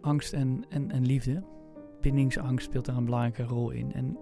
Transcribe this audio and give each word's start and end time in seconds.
Angst 0.00 0.32
en, 0.32 0.64
en, 0.68 0.90
en 0.90 1.06
liefde. 1.06 1.44
Bindingsangst 2.00 2.66
speelt 2.66 2.84
daar 2.84 2.96
een 2.96 3.04
belangrijke 3.04 3.42
rol 3.42 3.70
in. 3.70 3.92
En 3.92 4.18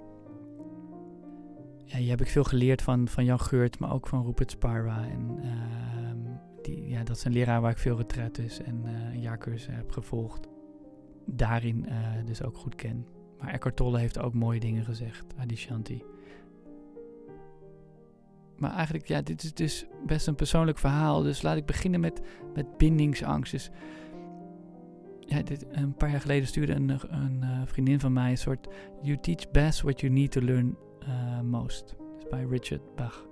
ja, 1.84 1.98
hier 1.98 2.10
heb 2.10 2.20
ik 2.20 2.28
veel 2.28 2.44
geleerd 2.44 2.82
van, 2.82 3.08
van 3.08 3.24
Jan 3.24 3.40
Geurt, 3.40 3.78
maar 3.78 3.92
ook 3.92 4.08
van 4.08 4.24
Rupert 4.24 4.50
Sparwa. 4.50 5.08
En 5.08 5.38
ehm, 5.42 6.18
die, 6.62 6.88
ja, 6.88 7.04
dat 7.04 7.16
is 7.16 7.24
een 7.24 7.32
leraar 7.32 7.60
waar 7.60 7.70
ik 7.70 7.78
veel 7.78 8.00
is 8.38 8.62
en 8.62 8.82
uh, 8.84 9.22
jaarcursus 9.22 9.74
heb 9.74 9.90
gevolgd. 9.90 10.48
Daarin 11.26 11.86
uh, 11.88 11.94
dus 12.24 12.42
ook 12.42 12.56
goed 12.56 12.74
ken. 12.74 13.06
Maar 13.38 13.52
Eckhart 13.52 13.76
Tolle 13.76 13.98
heeft 13.98 14.18
ook 14.18 14.34
mooie 14.34 14.60
dingen 14.60 14.84
gezegd, 14.84 15.34
Adishanti. 15.36 16.02
Maar 18.62 18.72
eigenlijk, 18.72 19.08
ja, 19.08 19.22
dit 19.22 19.42
is 19.42 19.54
dus 19.54 19.86
best 20.06 20.26
een 20.26 20.34
persoonlijk 20.34 20.78
verhaal. 20.78 21.22
Dus 21.22 21.42
laat 21.42 21.56
ik 21.56 21.66
beginnen 21.66 22.00
met, 22.00 22.20
met 22.54 22.76
bindingsangst. 22.76 23.52
Dus 23.52 23.70
ja, 25.20 25.42
dit, 25.42 25.66
een 25.70 25.94
paar 25.94 26.10
jaar 26.10 26.20
geleden 26.20 26.46
stuurde 26.46 26.72
een, 26.72 26.88
een 27.08 27.40
uh, 27.42 27.60
vriendin 27.64 28.00
van 28.00 28.12
mij 28.12 28.30
een 28.30 28.38
soort 28.38 28.68
You 29.02 29.18
teach 29.20 29.50
best 29.50 29.80
what 29.80 30.00
you 30.00 30.12
need 30.12 30.30
to 30.30 30.40
learn 30.40 30.76
uh, 31.08 31.40
most. 31.40 31.96
Dus 32.14 32.28
bij 32.30 32.44
Richard 32.44 32.94
Bach. 32.94 33.26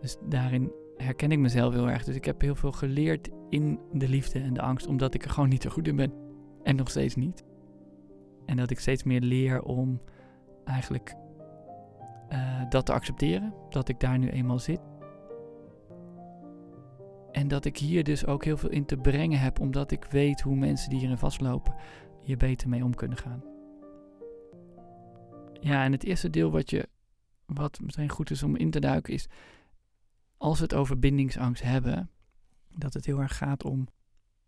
Dus 0.00 0.16
daarin 0.28 0.72
herken 0.96 1.32
ik 1.32 1.38
mezelf 1.38 1.74
heel 1.74 1.88
erg. 1.88 2.04
Dus 2.04 2.16
ik 2.16 2.24
heb 2.24 2.40
heel 2.40 2.54
veel 2.54 2.72
geleerd 2.72 3.28
in 3.48 3.80
de 3.92 4.08
liefde 4.08 4.38
en 4.38 4.54
de 4.54 4.62
angst, 4.62 4.86
omdat 4.86 5.14
ik 5.14 5.24
er 5.24 5.30
gewoon 5.30 5.48
niet 5.48 5.62
zo 5.62 5.70
goed 5.70 5.88
in 5.88 5.96
ben. 5.96 6.12
En 6.62 6.76
nog 6.76 6.90
steeds 6.90 7.14
niet. 7.14 7.44
En 8.46 8.56
dat 8.56 8.70
ik 8.70 8.78
steeds 8.78 9.02
meer 9.02 9.20
leer 9.20 9.62
om 9.62 10.00
eigenlijk 10.64 11.14
uh, 12.32 12.62
dat 12.68 12.86
te 12.86 12.92
accepteren. 12.92 13.54
Dat 13.68 13.88
ik 13.88 14.00
daar 14.00 14.18
nu 14.18 14.28
eenmaal 14.28 14.58
zit. 14.58 14.80
En 17.32 17.48
dat 17.48 17.64
ik 17.64 17.76
hier 17.76 18.04
dus 18.04 18.26
ook 18.26 18.44
heel 18.44 18.56
veel 18.56 18.70
in 18.70 18.84
te 18.84 18.96
brengen 18.96 19.40
heb, 19.40 19.60
omdat 19.60 19.90
ik 19.90 20.04
weet 20.04 20.40
hoe 20.40 20.56
mensen 20.56 20.90
die 20.90 20.98
hierin 20.98 21.18
vastlopen 21.18 21.74
hier 22.22 22.36
beter 22.36 22.68
mee 22.68 22.84
om 22.84 22.94
kunnen 22.94 23.18
gaan. 23.18 23.44
Ja, 25.60 25.84
en 25.84 25.92
het 25.92 26.04
eerste 26.04 26.30
deel 26.30 26.50
wat, 26.50 26.70
je, 26.70 26.88
wat 27.46 27.80
misschien 27.80 28.10
goed 28.10 28.30
is 28.30 28.42
om 28.42 28.56
in 28.56 28.70
te 28.70 28.80
duiken 28.80 29.14
is, 29.14 29.28
als 30.36 30.58
we 30.58 30.64
het 30.64 30.74
over 30.74 30.98
bindingsangst 30.98 31.62
hebben, 31.62 32.10
dat 32.68 32.94
het 32.94 33.06
heel 33.06 33.20
erg 33.20 33.36
gaat 33.36 33.64
om 33.64 33.88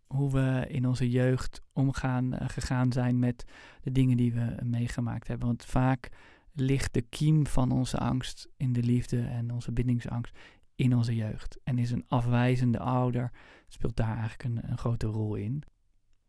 hoe 0.06 0.30
we 0.30 0.66
in 0.68 0.86
onze 0.86 1.10
jeugd 1.10 1.62
omgaan 1.72 2.34
uh, 2.34 2.40
gegaan 2.48 2.92
zijn 2.92 3.18
met 3.18 3.44
de 3.82 3.92
dingen 3.92 4.16
die 4.16 4.32
we 4.32 4.56
meegemaakt 4.64 5.28
hebben. 5.28 5.46
Want 5.46 5.64
vaak 5.64 6.08
ligt 6.54 6.94
de 6.94 7.02
kiem 7.02 7.46
van 7.46 7.70
onze 7.70 7.98
angst 7.98 8.48
in 8.56 8.72
de 8.72 8.82
liefde 8.82 9.20
en 9.20 9.50
onze 9.50 9.72
bindingsangst 9.72 10.38
in 10.74 10.96
onze 10.96 11.14
jeugd. 11.14 11.58
En 11.64 11.78
is 11.78 11.90
een 11.90 12.04
afwijzende 12.08 12.78
ouder, 12.78 13.30
speelt 13.68 13.96
daar 13.96 14.16
eigenlijk 14.16 14.44
een, 14.44 14.70
een 14.70 14.78
grote 14.78 15.06
rol 15.06 15.34
in. 15.34 15.62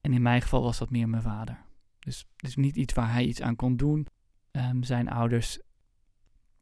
En 0.02 0.14
in 0.14 0.22
mijn 0.22 0.42
geval 0.42 0.62
was 0.62 0.78
dat 0.78 0.90
meer 0.90 1.10
mijn 1.10 1.22
vader. 1.22 1.66
Dus, 2.00 2.28
dus 2.36 2.56
niet 2.56 2.76
iets 2.76 2.94
waar 2.94 3.12
hij 3.12 3.26
iets 3.26 3.42
aan 3.42 3.56
kon 3.56 3.78
doen. 3.78 4.08
Um, 4.52 4.84
zijn 4.84 5.10
ouders, 5.10 5.60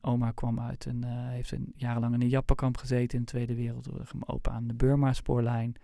oma 0.02 0.32
kwam 0.32 0.60
uit 0.60 0.86
en 0.86 1.06
uh, 1.06 1.30
heeft 1.30 1.52
een, 1.52 1.72
jarenlang 1.76 2.14
in 2.14 2.22
een 2.22 2.30
jappenkamp 2.30 2.78
gezeten 2.78 3.18
in 3.18 3.24
de 3.24 3.32
Tweede 3.32 3.56
Wereldoorlog. 3.56 4.14
Mijn 4.14 4.28
opa 4.28 4.52
aan 4.52 4.68
de 4.68 4.74
Burma-spoorlijn 4.74 5.76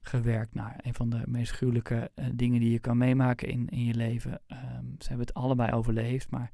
gewerkt. 0.00 0.54
naar 0.54 0.80
een 0.82 0.94
van 0.94 1.10
de 1.10 1.22
meest 1.26 1.52
gruwelijke 1.52 2.10
uh, 2.14 2.26
dingen 2.34 2.60
die 2.60 2.70
je 2.70 2.78
kan 2.78 2.96
meemaken 2.96 3.48
in, 3.48 3.68
in 3.68 3.84
je 3.84 3.94
leven. 3.94 4.32
Um, 4.32 4.94
ze 4.98 5.08
hebben 5.08 5.26
het 5.26 5.34
allebei 5.34 5.72
overleefd, 5.72 6.30
maar 6.30 6.50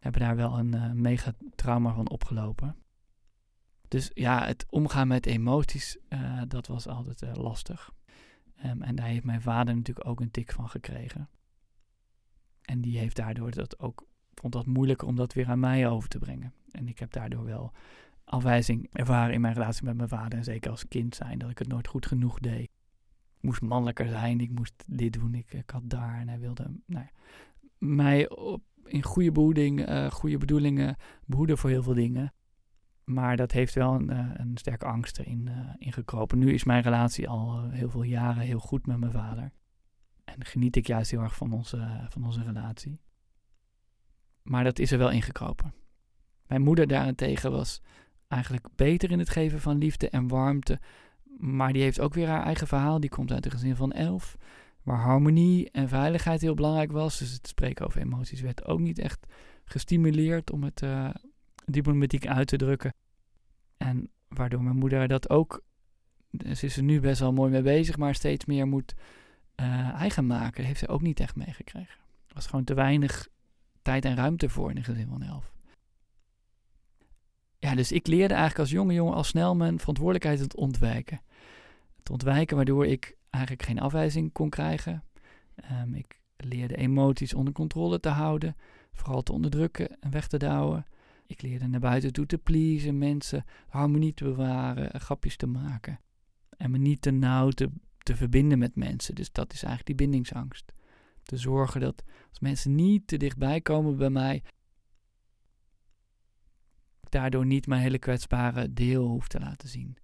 hebben 0.00 0.20
daar 0.20 0.36
wel 0.36 0.58
een 0.58 0.74
uh, 0.74 0.92
mega 0.92 1.32
trauma 1.54 1.94
van 1.94 2.08
opgelopen. 2.08 2.76
Dus 3.88 4.10
ja, 4.14 4.46
het 4.46 4.66
omgaan 4.68 5.08
met 5.08 5.26
emoties, 5.26 5.98
uh, 6.08 6.42
dat 6.48 6.66
was 6.66 6.86
altijd 6.86 7.22
uh, 7.22 7.34
lastig. 7.34 7.92
Um, 8.64 8.82
en 8.82 8.94
daar 8.94 9.06
heeft 9.06 9.24
mijn 9.24 9.42
vader 9.42 9.74
natuurlijk 9.74 10.08
ook 10.08 10.20
een 10.20 10.30
tik 10.30 10.52
van 10.52 10.68
gekregen. 10.68 11.28
En 12.62 12.80
die 12.80 12.98
heeft 12.98 13.16
daardoor 13.16 13.50
dat 13.50 13.78
ook, 13.78 14.06
vond 14.34 14.52
dat 14.52 14.66
moeilijker 14.66 15.08
om 15.08 15.16
dat 15.16 15.32
weer 15.32 15.48
aan 15.48 15.60
mij 15.60 15.88
over 15.88 16.08
te 16.08 16.18
brengen. 16.18 16.52
En 16.70 16.88
ik 16.88 16.98
heb 16.98 17.12
daardoor 17.12 17.44
wel 17.44 17.72
afwijzing 18.24 18.88
ervaren 18.92 19.34
in 19.34 19.40
mijn 19.40 19.54
relatie 19.54 19.84
met 19.84 19.96
mijn 19.96 20.08
vader. 20.08 20.38
En 20.38 20.44
zeker 20.44 20.70
als 20.70 20.88
kind 20.88 21.14
zijn, 21.14 21.38
dat 21.38 21.50
ik 21.50 21.58
het 21.58 21.68
nooit 21.68 21.88
goed 21.88 22.06
genoeg 22.06 22.38
deed. 22.38 22.62
Ik 23.36 23.40
moest 23.40 23.60
mannelijker 23.60 24.08
zijn, 24.08 24.40
ik 24.40 24.50
moest 24.50 24.84
dit 24.86 25.12
doen, 25.12 25.34
ik, 25.34 25.52
ik 25.52 25.70
had 25.70 25.90
daar. 25.90 26.20
En 26.20 26.28
hij 26.28 26.38
wilde 26.38 26.70
nou 26.86 27.06
mij 27.78 28.28
op, 28.28 28.62
in 28.84 29.02
goede 29.02 29.32
behoeding, 29.32 29.88
uh, 29.88 30.10
goede 30.10 30.38
bedoelingen 30.38 30.96
behoeden 31.26 31.58
voor 31.58 31.70
heel 31.70 31.82
veel 31.82 31.94
dingen. 31.94 32.32
Maar 33.04 33.36
dat 33.36 33.52
heeft 33.52 33.74
wel 33.74 33.94
een, 33.94 34.10
uh, 34.10 34.30
een 34.32 34.56
sterke 34.56 34.84
angst 34.84 35.18
erin 35.18 35.46
uh, 35.48 35.70
ingekropen. 35.78 36.38
Nu 36.38 36.52
is 36.52 36.64
mijn 36.64 36.82
relatie 36.82 37.28
al 37.28 37.68
heel 37.70 37.90
veel 37.90 38.02
jaren 38.02 38.42
heel 38.42 38.58
goed 38.58 38.86
met 38.86 38.98
mijn 38.98 39.12
vader. 39.12 39.52
En 40.24 40.44
geniet 40.44 40.76
ik 40.76 40.86
juist 40.86 41.10
heel 41.10 41.20
erg 41.20 41.36
van 41.36 41.52
onze, 41.52 42.06
van 42.08 42.24
onze 42.24 42.42
relatie. 42.42 43.00
Maar 44.42 44.64
dat 44.64 44.78
is 44.78 44.92
er 44.92 44.98
wel 44.98 45.10
ingekropen. 45.10 45.74
Mijn 46.46 46.62
moeder 46.62 46.86
daarentegen 46.86 47.50
was 47.50 47.82
eigenlijk 48.28 48.66
beter 48.76 49.10
in 49.10 49.18
het 49.18 49.30
geven 49.30 49.60
van 49.60 49.78
liefde 49.78 50.08
en 50.08 50.28
warmte. 50.28 50.78
Maar 51.38 51.72
die 51.72 51.82
heeft 51.82 52.00
ook 52.00 52.14
weer 52.14 52.28
haar 52.28 52.44
eigen 52.44 52.66
verhaal. 52.66 53.00
Die 53.00 53.10
komt 53.10 53.32
uit 53.32 53.44
een 53.44 53.50
gezin 53.50 53.76
van 53.76 53.92
elf. 53.92 54.36
Waar 54.82 55.00
harmonie 55.00 55.70
en 55.70 55.88
veiligheid 55.88 56.40
heel 56.40 56.54
belangrijk 56.54 56.92
was. 56.92 57.18
Dus 57.18 57.32
het 57.32 57.46
spreken 57.46 57.86
over 57.86 58.00
emoties 58.00 58.40
werd 58.40 58.64
ook 58.64 58.80
niet 58.80 58.98
echt 58.98 59.26
gestimuleerd 59.64 60.50
om 60.50 60.62
het 60.62 60.82
uh, 60.82 61.10
diplomatiek 61.64 62.26
uit 62.26 62.46
te 62.46 62.56
drukken. 62.56 62.94
En 63.76 64.10
waardoor 64.28 64.62
mijn 64.62 64.76
moeder 64.76 65.08
dat 65.08 65.30
ook. 65.30 65.62
Ze 66.30 66.66
is 66.66 66.76
er 66.76 66.82
nu 66.82 67.00
best 67.00 67.20
wel 67.20 67.32
mooi 67.32 67.50
mee 67.50 67.62
bezig, 67.62 67.96
maar 67.96 68.14
steeds 68.14 68.44
meer 68.44 68.66
moet 68.66 68.94
uh, 69.60 69.88
eigen 69.94 70.26
maken. 70.26 70.64
Heeft 70.64 70.78
ze 70.78 70.88
ook 70.88 71.02
niet 71.02 71.20
echt 71.20 71.36
meegekregen. 71.36 71.98
Er 72.26 72.34
was 72.34 72.46
gewoon 72.46 72.64
te 72.64 72.74
weinig 72.74 73.28
tijd 73.82 74.04
en 74.04 74.16
ruimte 74.16 74.48
voor 74.48 74.70
in 74.70 74.76
een 74.76 74.84
gezin 74.84 75.08
van 75.08 75.22
elf. 75.22 75.52
Ja, 77.58 77.74
dus 77.74 77.92
ik 77.92 78.06
leerde 78.06 78.34
eigenlijk 78.34 78.58
als 78.58 78.70
jonge 78.70 78.94
jongen 78.94 79.14
al 79.14 79.24
snel 79.24 79.56
mijn 79.56 79.78
verantwoordelijkheid 79.78 80.38
het 80.38 80.56
ontwijken. 80.56 81.20
Het 81.96 82.10
ontwijken 82.10 82.56
waardoor 82.56 82.86
ik 82.86 83.16
eigenlijk 83.30 83.64
geen 83.64 83.80
afwijzing 83.80 84.32
kon 84.32 84.48
krijgen. 84.48 85.04
Um, 85.82 85.94
ik 85.94 86.20
leerde 86.36 86.76
emoties 86.76 87.34
onder 87.34 87.52
controle 87.52 88.00
te 88.00 88.08
houden, 88.08 88.56
vooral 88.92 89.22
te 89.22 89.32
onderdrukken 89.32 90.00
en 90.00 90.10
weg 90.10 90.26
te 90.26 90.38
douwen. 90.38 90.86
Ik 91.26 91.42
leerde 91.42 91.66
naar 91.66 91.80
buiten 91.80 92.12
toe 92.12 92.26
te 92.26 92.38
pleasen, 92.38 92.98
mensen 92.98 93.44
harmonie 93.68 94.14
te 94.14 94.24
bewaren, 94.24 95.00
grapjes 95.00 95.36
te 95.36 95.46
maken. 95.46 96.00
En 96.56 96.70
me 96.70 96.78
niet 96.78 97.02
te 97.02 97.10
nauw 97.10 97.50
te, 97.50 97.70
te 97.98 98.16
verbinden 98.16 98.58
met 98.58 98.76
mensen. 98.76 99.14
Dus 99.14 99.32
dat 99.32 99.52
is 99.52 99.62
eigenlijk 99.62 99.86
die 99.86 100.06
bindingsangst. 100.06 100.72
Te 101.22 101.36
zorgen 101.36 101.80
dat 101.80 102.02
als 102.28 102.40
mensen 102.40 102.74
niet 102.74 103.06
te 103.06 103.16
dichtbij 103.16 103.60
komen 103.60 103.96
bij 103.96 104.10
mij, 104.10 104.42
ik 107.00 107.10
daardoor 107.10 107.46
niet 107.46 107.66
mijn 107.66 107.82
hele 107.82 107.98
kwetsbare 107.98 108.72
deel 108.72 109.06
hoef 109.06 109.28
te 109.28 109.40
laten 109.40 109.68
zien. 109.68 109.96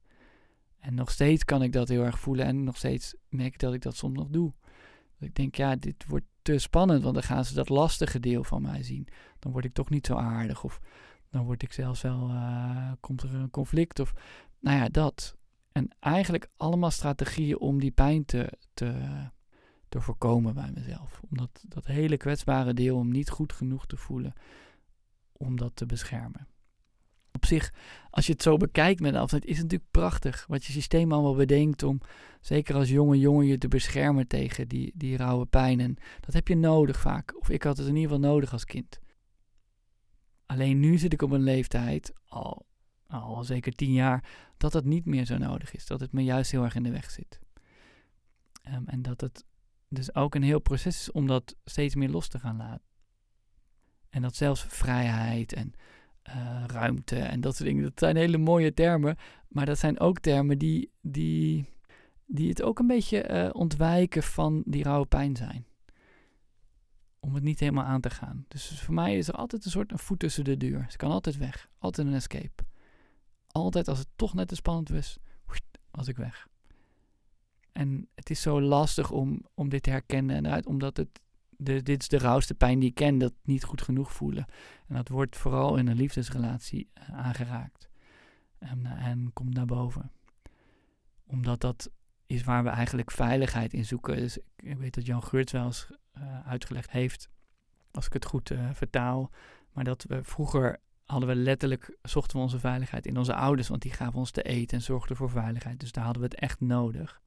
En 0.86 0.94
nog 0.94 1.10
steeds 1.10 1.44
kan 1.44 1.62
ik 1.62 1.72
dat 1.72 1.88
heel 1.88 2.02
erg 2.02 2.19
voelen 2.19 2.47
en 2.47 2.64
nog 2.64 2.76
steeds 2.76 3.14
merk 3.28 3.52
ik 3.52 3.58
dat 3.58 3.74
ik 3.74 3.82
dat 3.82 3.97
soms 3.97 4.19
nog 4.19 4.28
doe. 4.28 4.52
Ik 5.19 5.34
denk, 5.34 5.54
ja, 5.54 5.76
dit 5.76 6.04
wordt 6.08 6.24
te 6.42 6.58
spannend, 6.58 7.02
want 7.02 7.14
dan 7.14 7.22
gaan 7.22 7.44
ze 7.44 7.54
dat 7.54 7.69
lastige 7.69 8.20
deel 8.20 8.44
van 8.44 8.62
mij 8.62 8.82
zien. 8.82 9.06
Dan 9.38 9.52
word 9.52 9.64
ik 9.64 9.72
toch 9.72 9.91
niet 9.91 10.06
zo 10.06 10.14
aardig 10.14 10.64
of 10.64 10.80
dan 11.30 11.44
word 11.44 11.62
ik 11.62 11.72
zelfs 11.72 12.02
wel, 12.02 12.30
uh, 12.30 12.92
komt 13.00 13.22
er 13.22 13.34
een 13.34 13.50
conflict 13.50 14.00
of, 14.00 14.12
nou 14.60 14.76
ja, 14.78 14.88
dat. 14.88 15.34
En 15.72 15.88
eigenlijk 16.00 16.48
allemaal 16.56 16.91
strategieën 16.91 17.58
om 17.58 17.80
die 17.80 17.91
pijn 17.91 18.25
te, 18.25 18.58
te, 18.75 19.08
te 19.88 20.00
voorkomen 20.00 20.54
bij 20.54 20.70
mezelf. 20.75 21.20
Om 21.30 21.36
dat, 21.36 21.64
dat 21.69 21.86
hele 21.86 22.16
kwetsbare 22.16 22.75
deel, 22.75 22.96
om 22.96 23.10
niet 23.10 23.30
goed 23.30 23.52
genoeg 23.52 23.86
te 23.86 23.96
voelen, 23.96 24.32
om 25.32 25.56
dat 25.56 25.76
te 25.76 25.86
beschermen 25.86 26.46
op 27.36 27.47
zich, 27.47 27.72
als 28.10 28.26
je 28.26 28.32
het 28.32 28.42
zo 28.42 28.56
bekijkt 28.56 29.00
met 29.00 29.14
afstand, 29.14 29.44
is 29.44 29.58
het 29.58 29.62
natuurlijk 29.62 29.91
prachtig. 29.91 30.44
Wat 30.48 30.64
je 30.64 30.72
systeem 30.72 31.12
allemaal 31.12 31.34
bedenkt 31.34 31.82
om, 31.82 32.00
zeker 32.41 32.74
als 32.74 32.88
jonge 32.88 33.19
jongen, 33.19 33.47
je 33.47 33.58
te 33.58 33.69
beschermen 33.69 34.26
tegen 34.26 34.69
die, 34.69 34.93
die 34.94 35.16
rauwe 35.16 35.46
pijn. 35.46 35.81
En 35.81 35.96
dat 36.20 36.34
heb 36.34 36.49
je 36.49 36.56
nodig 36.56 37.00
vaak. 37.00 37.38
Of 37.38 37.50
ik 37.50 37.62
had 37.62 37.76
het 37.76 37.87
in 37.87 37.96
ieder 37.96 38.11
geval 38.11 38.31
nodig 38.31 38.52
als 38.52 38.64
kind. 38.64 39.00
Alleen 40.46 40.81
nu 40.81 40.99
zit 40.99 41.12
ik 41.12 41.22
op 41.22 41.31
een 41.31 41.43
leeftijd, 41.43 42.12
al, 42.26 42.66
al 43.06 43.44
zeker 43.44 43.72
tien 43.72 43.93
jaar, 43.93 44.25
dat 44.56 44.72
dat 44.72 44.84
niet 44.84 45.05
meer 45.05 45.25
zo 45.25 45.38
nodig 45.38 45.75
is. 45.75 45.87
Dat 45.87 46.00
het 46.00 46.12
me 46.12 46.25
juist 46.25 46.50
heel 46.50 46.64
erg 46.64 46.75
in 46.75 46.82
de 46.82 46.90
weg 46.90 47.11
zit. 47.11 47.40
Um, 48.75 48.87
en 48.87 49.02
dat 49.02 49.20
het 49.20 49.44
dus 49.88 50.14
ook 50.14 50.34
een 50.34 50.43
heel 50.43 50.61
proces 50.61 51.00
is 51.00 51.12
om 51.12 51.26
dat 51.26 51.56
steeds 51.64 51.94
meer 51.94 52.11
los 52.11 52.28
te 52.28 52.38
gaan 52.38 52.56
laten. 52.56 52.84
En 54.11 54.22
dat 54.22 54.37
zelfs 54.37 54.64
vrijheid 54.69 55.52
en 55.52 55.72
uh, 56.28 56.64
ruimte 56.67 57.19
en 57.19 57.40
dat 57.40 57.56
soort 57.56 57.69
dingen. 57.69 57.82
Dat 57.82 57.99
zijn 57.99 58.17
hele 58.17 58.38
mooie 58.38 58.75
termen, 58.75 59.17
maar 59.49 59.67
dat 59.67 59.78
zijn 59.78 60.00
ook 60.00 60.19
termen 60.19 60.58
die, 60.58 60.90
die, 61.00 61.64
die 62.26 62.49
het 62.49 62.62
ook 62.62 62.78
een 62.78 62.87
beetje 62.87 63.28
uh, 63.31 63.50
ontwijken 63.52 64.23
van 64.23 64.62
die 64.67 64.82
rauwe 64.82 65.06
pijn 65.06 65.37
zijn. 65.37 65.67
Om 67.20 67.34
het 67.34 67.43
niet 67.43 67.61
helemaal 67.61 67.84
aan 67.84 68.00
te 68.00 68.11
gaan. 68.11 68.44
Dus 68.49 68.81
voor 68.81 68.94
mij 68.94 69.19
is 69.19 69.28
er 69.28 69.34
altijd 69.34 69.64
een 69.64 69.70
soort 69.70 69.93
een 69.93 69.99
voet 69.99 70.19
tussen 70.19 70.44
de 70.44 70.56
deur. 70.56 70.87
Ze 70.88 70.96
kan 70.96 71.11
altijd 71.11 71.37
weg. 71.37 71.69
Altijd 71.78 72.06
een 72.06 72.14
escape. 72.14 72.64
Altijd 73.46 73.88
als 73.88 73.99
het 73.99 74.08
toch 74.17 74.34
net 74.34 74.49
te 74.49 74.55
spannend 74.55 74.88
was, 74.88 75.19
was 75.90 76.08
ik 76.08 76.17
weg. 76.17 76.49
en 77.73 78.08
het 78.14 78.31
is 78.31 78.40
zo 78.40 78.61
lastig 78.61 79.11
om, 79.11 79.43
om 79.55 79.69
dit 79.69 79.82
te 79.82 79.90
herkennen. 79.90 80.37
En 80.37 80.49
uit, 80.49 80.67
omdat 80.67 80.96
het, 80.96 81.20
de, 81.56 81.82
dit 81.82 82.03
is 82.03 82.08
de 82.08 82.19
rauwste 82.19 82.55
pijn 82.55 82.79
die 82.79 82.88
ik 82.88 82.94
ken, 82.94 83.19
dat 83.19 83.32
niet 83.43 83.64
goed 83.64 83.82
genoeg 83.82 84.12
voelen. 84.12 84.47
En 84.88 84.94
dat 84.94 85.08
wordt 85.08 85.37
vooral 85.37 85.76
in 85.76 85.87
een 85.87 85.97
liefdesrelatie 85.97 86.91
uh, 86.94 87.19
aangeraakt. 87.19 87.88
En, 88.58 88.87
en 88.87 89.31
komt 89.32 89.55
naar 89.55 89.67
boven. 89.67 90.11
Omdat 91.26 91.61
dat 91.61 91.91
is 92.26 92.44
waar 92.44 92.64
we 92.64 92.69
eigenlijk 92.69 93.11
veiligheid 93.11 93.73
in 93.73 93.85
zoeken. 93.85 94.17
Dus 94.17 94.38
ik 94.56 94.76
weet 94.76 94.94
dat 94.94 95.06
Jan 95.06 95.23
Geurts 95.23 95.53
wel 95.53 95.64
eens 95.64 95.91
uh, 96.19 96.47
uitgelegd 96.47 96.91
heeft, 96.91 97.29
als 97.91 98.06
ik 98.06 98.12
het 98.12 98.25
goed 98.25 98.50
uh, 98.50 98.70
vertaal, 98.73 99.31
maar 99.73 99.85
dat 99.85 100.05
we 100.09 100.25
vroeger 100.25 100.81
hadden 101.05 101.29
we 101.29 101.35
letterlijk, 101.35 101.97
zochten 102.02 102.37
we 102.37 102.43
onze 102.43 102.59
veiligheid 102.59 103.06
in 103.06 103.17
onze 103.17 103.35
ouders, 103.35 103.69
want 103.69 103.82
die 103.82 103.93
gaven 103.93 104.19
ons 104.19 104.31
te 104.31 104.43
eten 104.43 104.76
en 104.76 104.82
zorgden 104.82 105.17
voor 105.17 105.31
veiligheid. 105.31 105.81
Dus 105.81 105.93
daar 105.93 106.05
hadden 106.05 106.23
we 106.23 106.29
het 106.29 106.41
echt 106.41 106.61
nodig. 106.61 107.20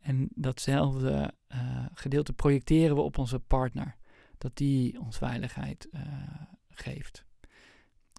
En 0.00 0.28
datzelfde 0.34 1.34
uh, 1.48 1.86
gedeelte 1.94 2.32
projecteren 2.32 2.96
we 2.96 3.02
op 3.02 3.18
onze 3.18 3.38
partner, 3.38 3.96
dat 4.38 4.56
die 4.56 5.00
ons 5.00 5.18
veiligheid 5.18 5.88
geeft. 6.68 7.24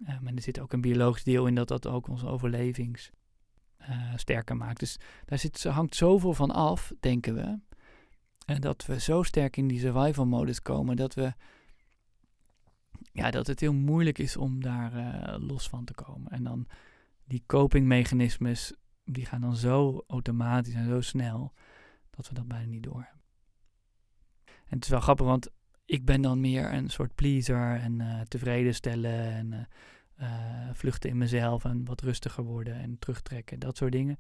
Um, 0.09 0.27
en 0.27 0.35
er 0.35 0.41
zit 0.41 0.59
ook 0.59 0.73
een 0.73 0.81
biologisch 0.81 1.23
deel 1.23 1.47
in 1.47 1.55
dat 1.55 1.67
dat 1.67 1.87
ook 1.87 2.07
onze 2.07 2.27
overlevings 2.27 3.11
sterker 4.15 4.57
maakt. 4.57 4.79
Dus 4.79 4.99
daar 5.25 5.39
zit, 5.39 5.63
hangt 5.63 5.95
zoveel 5.95 6.33
van 6.33 6.51
af, 6.51 6.93
denken 6.99 7.33
we. 7.33 7.59
En 8.45 8.61
dat 8.61 8.85
we 8.85 8.99
zo 8.99 9.23
sterk 9.23 9.57
in 9.57 9.67
die 9.67 9.79
survival 9.79 10.25
modus 10.25 10.61
komen 10.61 10.95
dat 10.95 11.13
we. 11.13 11.33
Ja, 13.11 13.31
dat 13.31 13.47
het 13.47 13.59
heel 13.59 13.73
moeilijk 13.73 14.17
is 14.17 14.37
om 14.37 14.61
daar 14.61 15.39
los 15.39 15.69
van 15.69 15.85
te 15.85 15.93
komen. 15.93 16.31
En 16.31 16.43
dan 16.43 16.67
die 17.25 17.43
copingmechanismes, 17.45 18.73
die 19.03 19.25
gaan 19.25 19.41
dan 19.41 19.55
zo 19.55 20.03
automatisch 20.07 20.73
en 20.73 20.85
zo 20.85 21.01
snel 21.01 21.53
dat 22.19 22.27
we 22.27 22.36
dat 22.36 22.48
bijna 22.48 22.66
niet 22.66 22.83
doorhebben. 22.83 23.21
En 24.45 24.75
het 24.75 24.83
is 24.83 24.89
wel 24.89 25.00
grappig, 25.00 25.25
want 25.25 25.50
ik 25.86 26.06
ben 26.06 26.21
dan 26.21 26.39
meer 26.39 26.74
een 26.74 26.89
soort 26.89 27.16
pleaser 27.16 27.75
en 27.75 28.00
uh, 28.00 28.21
tevreden 28.21 28.75
stellen 28.75 29.31
en 29.31 29.68
uh, 30.21 30.69
vluchten 30.74 31.10
in 31.10 31.18
mezelf 31.18 31.66
en 31.66 31.86
wat 31.86 32.01
rustiger 32.01 32.44
worden 32.44 32.74
en 32.74 33.00
terugtrekken, 33.00 33.60
dat 33.60 33.77
soort 33.77 33.92
dingen. 33.92 34.18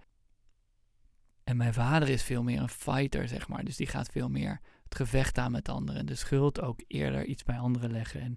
En 1.43 1.57
mijn 1.57 1.73
vader 1.73 2.09
is 2.09 2.23
veel 2.23 2.43
meer 2.43 2.61
een 2.61 2.69
fighter, 2.69 3.27
zeg 3.27 3.47
maar. 3.47 3.63
Dus 3.63 3.75
die 3.75 3.87
gaat 3.87 4.11
veel 4.11 4.29
meer 4.29 4.61
het 4.83 4.95
gevecht 4.95 5.37
aan 5.37 5.51
met 5.51 5.69
anderen. 5.69 6.05
De 6.05 6.15
schuld 6.15 6.61
ook 6.61 6.83
eerder 6.87 7.25
iets 7.25 7.43
bij 7.43 7.57
anderen 7.57 7.91
leggen. 7.91 8.21
En 8.21 8.35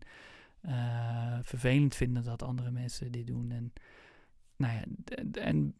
vervelend 1.44 1.94
vinden 1.94 2.24
dat 2.24 2.42
andere 2.42 2.70
mensen 2.70 3.12
dit 3.12 3.26
doen. 3.26 3.50
En, 3.50 3.72
nou 4.56 4.74
ja, 4.74 4.84
en 5.40 5.74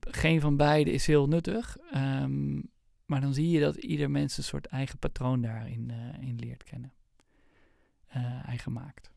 geen 0.00 0.40
van 0.40 0.56
beide 0.56 0.90
is 0.90 1.06
heel 1.06 1.28
nuttig. 1.28 1.76
Um, 1.94 2.70
maar 3.06 3.20
dan 3.20 3.34
zie 3.34 3.50
je 3.50 3.60
dat 3.60 3.76
ieder 3.76 4.10
mens 4.10 4.36
een 4.36 4.44
soort 4.44 4.66
eigen 4.66 4.98
patroon 4.98 5.42
daarin 5.42 5.88
uh, 5.88 6.28
in 6.28 6.38
leert 6.38 6.62
kennen. 6.62 6.92
Uh, 8.16 8.48
eigen 8.48 8.72
maakt. 8.72 9.10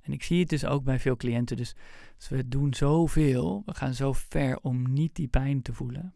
En 0.00 0.12
ik 0.12 0.22
zie 0.22 0.40
het 0.40 0.48
dus 0.48 0.64
ook 0.64 0.84
bij 0.84 0.98
veel 0.98 1.16
cliënten. 1.16 1.56
Dus, 1.56 1.74
dus, 2.16 2.28
we 2.28 2.48
doen 2.48 2.74
zoveel, 2.74 3.62
we 3.66 3.74
gaan 3.74 3.94
zo 3.94 4.12
ver 4.12 4.58
om 4.60 4.92
niet 4.92 5.14
die 5.14 5.28
pijn 5.28 5.62
te 5.62 5.72
voelen. 5.72 6.14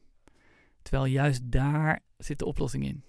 Terwijl 0.82 1.06
juist 1.06 1.50
daar 1.50 2.00
zit 2.16 2.38
de 2.38 2.44
oplossing 2.44 2.84
in. 2.84 3.04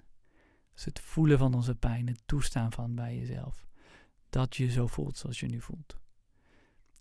Dus 0.74 0.86
het 0.86 1.00
voelen 1.00 1.38
van 1.38 1.54
onze 1.54 1.76
pijn, 1.76 2.08
het 2.08 2.22
toestaan 2.26 2.72
van 2.72 2.96
bij 2.96 3.18
jezelf. 3.18 3.68
Dat 4.30 4.56
je 4.56 4.72
zo 4.72 4.88
voelt 4.88 5.18
zoals 5.18 5.40
je 5.40 5.48
nu 5.48 5.62
voelt. 5.62 5.96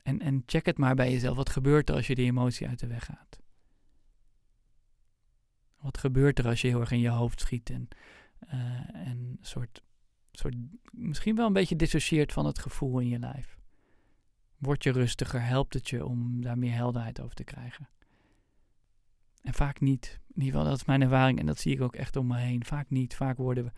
En, 0.03 0.21
en 0.21 0.43
check 0.47 0.67
het 0.67 0.79
maar 0.79 0.95
bij 0.95 1.13
jezelf. 1.13 1.37
Wat 1.37 1.51
gebeurt 1.51 1.89
er 1.89 1.95
als 1.95 2.07
je 2.07 2.15
die 2.15 2.27
emotie 2.27 2.69
uit 2.69 2.79
de 2.79 2.87
weg 2.87 3.05
gaat? 3.05 3.41
Wat 5.81 5.99
gebeurt 5.99 6.39
er 6.39 6.47
als 6.47 6.61
je 6.61 6.69
heel 6.69 6.81
erg 6.81 6.91
in 6.91 7.01
je 7.01 7.09
hoofd 7.09 7.41
schiet 7.41 7.71
en, 7.71 7.89
uh, 8.53 9.07
en 9.07 9.39
soort, 9.41 9.83
soort, 10.33 10.55
misschien 10.91 11.37
wel 11.37 11.47
een 11.47 11.53
beetje 11.53 11.77
dissocieert 11.77 12.33
van 12.33 12.47
het 12.47 12.59
gevoel 12.59 12.99
in 12.99 13.09
je 13.09 13.19
lijf? 13.19 13.57
Word 14.57 14.83
je 14.83 14.93
rustiger, 14.93 15.43
helpt 15.43 15.75
het 15.75 15.89
je 15.89 16.07
om 16.07 16.43
daar 16.43 16.59
meer 16.59 16.75
helderheid 16.75 17.21
over 17.21 17.35
te 17.35 17.45
krijgen? 17.45 17.89
En 19.43 19.55
vaak 19.55 19.81
niet. 19.81 20.21
In 20.29 20.43
ieder 20.43 20.53
geval, 20.53 20.71
dat 20.71 20.81
is 20.81 20.87
mijn 20.87 21.03
ervaring 21.03 21.39
en 21.39 21.47
dat 21.47 21.59
zie 21.59 21.75
ik 21.75 21.81
ook 21.81 21.95
echt 21.95 22.17
om 22.17 22.27
me 22.27 22.39
heen. 22.39 22.65
Vaak 22.65 22.91
niet. 22.91 23.15
Vaak 23.15 23.37
worden 23.37 23.73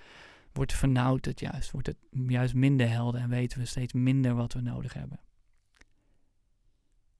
wordt 0.52 0.72
vernauwd 0.72 1.24
het 1.24 1.40
juist. 1.40 1.70
Wordt 1.70 1.86
het 1.86 1.96
juist 2.10 2.54
minder 2.54 2.88
helder 2.88 3.20
en 3.20 3.28
weten 3.28 3.58
we 3.58 3.64
steeds 3.64 3.92
minder 3.92 4.34
wat 4.34 4.52
we 4.52 4.60
nodig 4.60 4.92
hebben. 4.92 5.20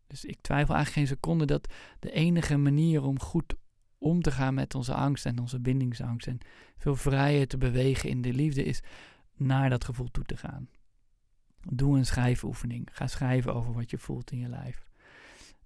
Dus 0.06 0.24
ik 0.24 0.40
twijfel 0.40 0.74
eigenlijk 0.74 1.06
geen 1.06 1.16
seconde 1.16 1.44
dat 1.44 1.72
de 1.98 2.10
enige 2.10 2.56
manier 2.56 3.02
om 3.02 3.20
goed 3.20 3.54
om 4.00 4.22
te 4.22 4.30
gaan 4.30 4.54
met 4.54 4.74
onze 4.74 4.94
angst 4.94 5.26
en 5.26 5.38
onze 5.38 5.60
bindingsangst 5.60 6.26
en 6.26 6.38
veel 6.76 6.96
vrijer 6.96 7.46
te 7.46 7.58
bewegen 7.58 8.08
in 8.08 8.22
de 8.22 8.32
liefde 8.32 8.64
is 8.64 8.82
naar 9.36 9.70
dat 9.70 9.84
gevoel 9.84 10.10
toe 10.10 10.24
te 10.24 10.36
gaan. 10.36 10.68
Doe 11.60 11.98
een 11.98 12.06
schrijfoefening. 12.06 12.88
Ga 12.92 13.06
schrijven 13.06 13.54
over 13.54 13.72
wat 13.72 13.90
je 13.90 13.98
voelt 13.98 14.30
in 14.30 14.38
je 14.38 14.48
lijf. 14.48 14.88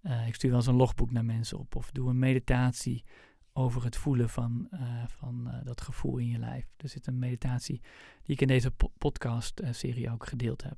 Uh, 0.02 0.26
ik 0.26 0.34
stuur 0.34 0.50
wel 0.50 0.58
eens 0.58 0.68
een 0.68 0.74
logboek 0.74 1.10
naar 1.10 1.24
mensen 1.24 1.58
op. 1.58 1.76
Of 1.76 1.90
doe 1.90 2.10
een 2.10 2.18
meditatie 2.18 3.04
over 3.52 3.84
het 3.84 3.96
voelen 3.96 4.28
van, 4.28 4.68
uh, 4.70 5.04
van 5.06 5.44
uh, 5.46 5.54
dat 5.64 5.80
gevoel 5.80 6.18
in 6.18 6.28
je 6.28 6.38
lijf. 6.38 6.66
Er 6.76 6.88
zit 6.88 7.06
een 7.06 7.18
meditatie 7.18 7.80
die 8.22 8.34
ik 8.34 8.40
in 8.40 8.46
deze 8.46 8.70
po 8.70 8.90
podcast-serie 8.98 10.10
ook 10.10 10.26
gedeeld 10.26 10.62
heb. 10.62 10.76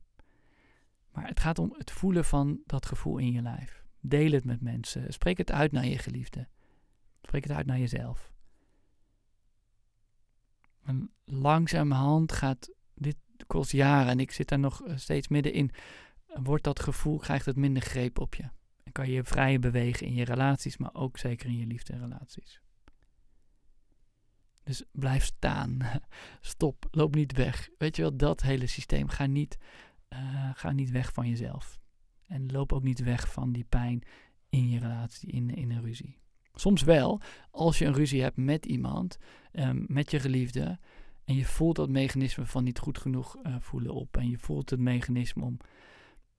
Maar 1.12 1.28
het 1.28 1.40
gaat 1.40 1.58
om 1.58 1.74
het 1.78 1.90
voelen 1.90 2.24
van 2.24 2.60
dat 2.66 2.86
gevoel 2.86 3.18
in 3.18 3.32
je 3.32 3.42
lijf. 3.42 3.84
Deel 4.00 4.30
het 4.30 4.44
met 4.44 4.60
mensen. 4.60 5.12
Spreek 5.12 5.38
het 5.38 5.52
uit 5.52 5.72
naar 5.72 5.86
je 5.86 5.98
geliefde. 5.98 6.48
Spreek 7.26 7.44
het 7.44 7.52
uit 7.52 7.66
naar 7.66 7.78
jezelf. 7.78 8.32
En 10.82 11.10
langzamerhand 11.24 12.32
gaat 12.32 12.70
dit 12.94 13.16
kost 13.46 13.72
jaren 13.72 14.10
en 14.10 14.20
ik 14.20 14.30
zit 14.30 14.48
daar 14.48 14.58
nog 14.58 14.82
eh, 14.82 14.96
steeds 14.96 15.28
middenin. 15.28 15.70
Wordt 16.26 16.64
dat 16.64 16.80
gevoel, 16.80 17.18
krijgt 17.18 17.46
het 17.46 17.56
minder 17.56 17.82
greep 17.82 18.18
op 18.18 18.34
je. 18.34 18.42
En 18.82 18.92
kan 18.92 19.10
je 19.10 19.24
vrijer 19.24 19.60
bewegen 19.60 20.06
in 20.06 20.14
je 20.14 20.24
relaties, 20.24 20.76
maar 20.76 20.94
ook 20.94 21.18
zeker 21.18 21.48
in 21.48 21.56
je 21.56 21.66
liefde-relaties. 21.66 22.60
Dus 24.62 24.84
blijf 24.92 25.24
staan. 25.24 25.78
Stop. 26.40 26.86
Loop 26.90 27.14
niet 27.14 27.32
weg. 27.32 27.68
Weet 27.78 27.96
je 27.96 28.02
wel, 28.02 28.16
dat 28.16 28.42
hele 28.42 28.66
systeem. 28.66 29.08
Ga 29.08 29.26
niet, 29.26 29.58
uh, 30.08 30.50
ga 30.54 30.72
niet 30.72 30.90
weg 30.90 31.12
van 31.12 31.28
jezelf. 31.28 31.78
En 32.26 32.52
loop 32.52 32.72
ook 32.72 32.82
niet 32.82 33.00
weg 33.00 33.32
van 33.32 33.52
die 33.52 33.64
pijn 33.64 34.02
in 34.48 34.68
je 34.68 34.78
relatie, 34.78 35.30
in, 35.30 35.54
in 35.54 35.70
een 35.70 35.82
ruzie. 35.82 36.24
Soms 36.58 36.82
wel, 36.82 37.20
als 37.50 37.78
je 37.78 37.84
een 37.84 37.94
ruzie 37.94 38.22
hebt 38.22 38.36
met 38.36 38.66
iemand, 38.66 39.18
um, 39.52 39.84
met 39.88 40.10
je 40.10 40.20
geliefde, 40.20 40.78
en 41.24 41.34
je 41.34 41.44
voelt 41.44 41.76
dat 41.76 41.88
mechanisme 41.88 42.46
van 42.46 42.64
niet 42.64 42.78
goed 42.78 42.98
genoeg 42.98 43.36
uh, 43.42 43.56
voelen 43.60 43.94
op. 43.94 44.16
En 44.16 44.30
je 44.30 44.38
voelt 44.38 44.70
het 44.70 44.80
mechanisme 44.80 45.44
om, 45.44 45.56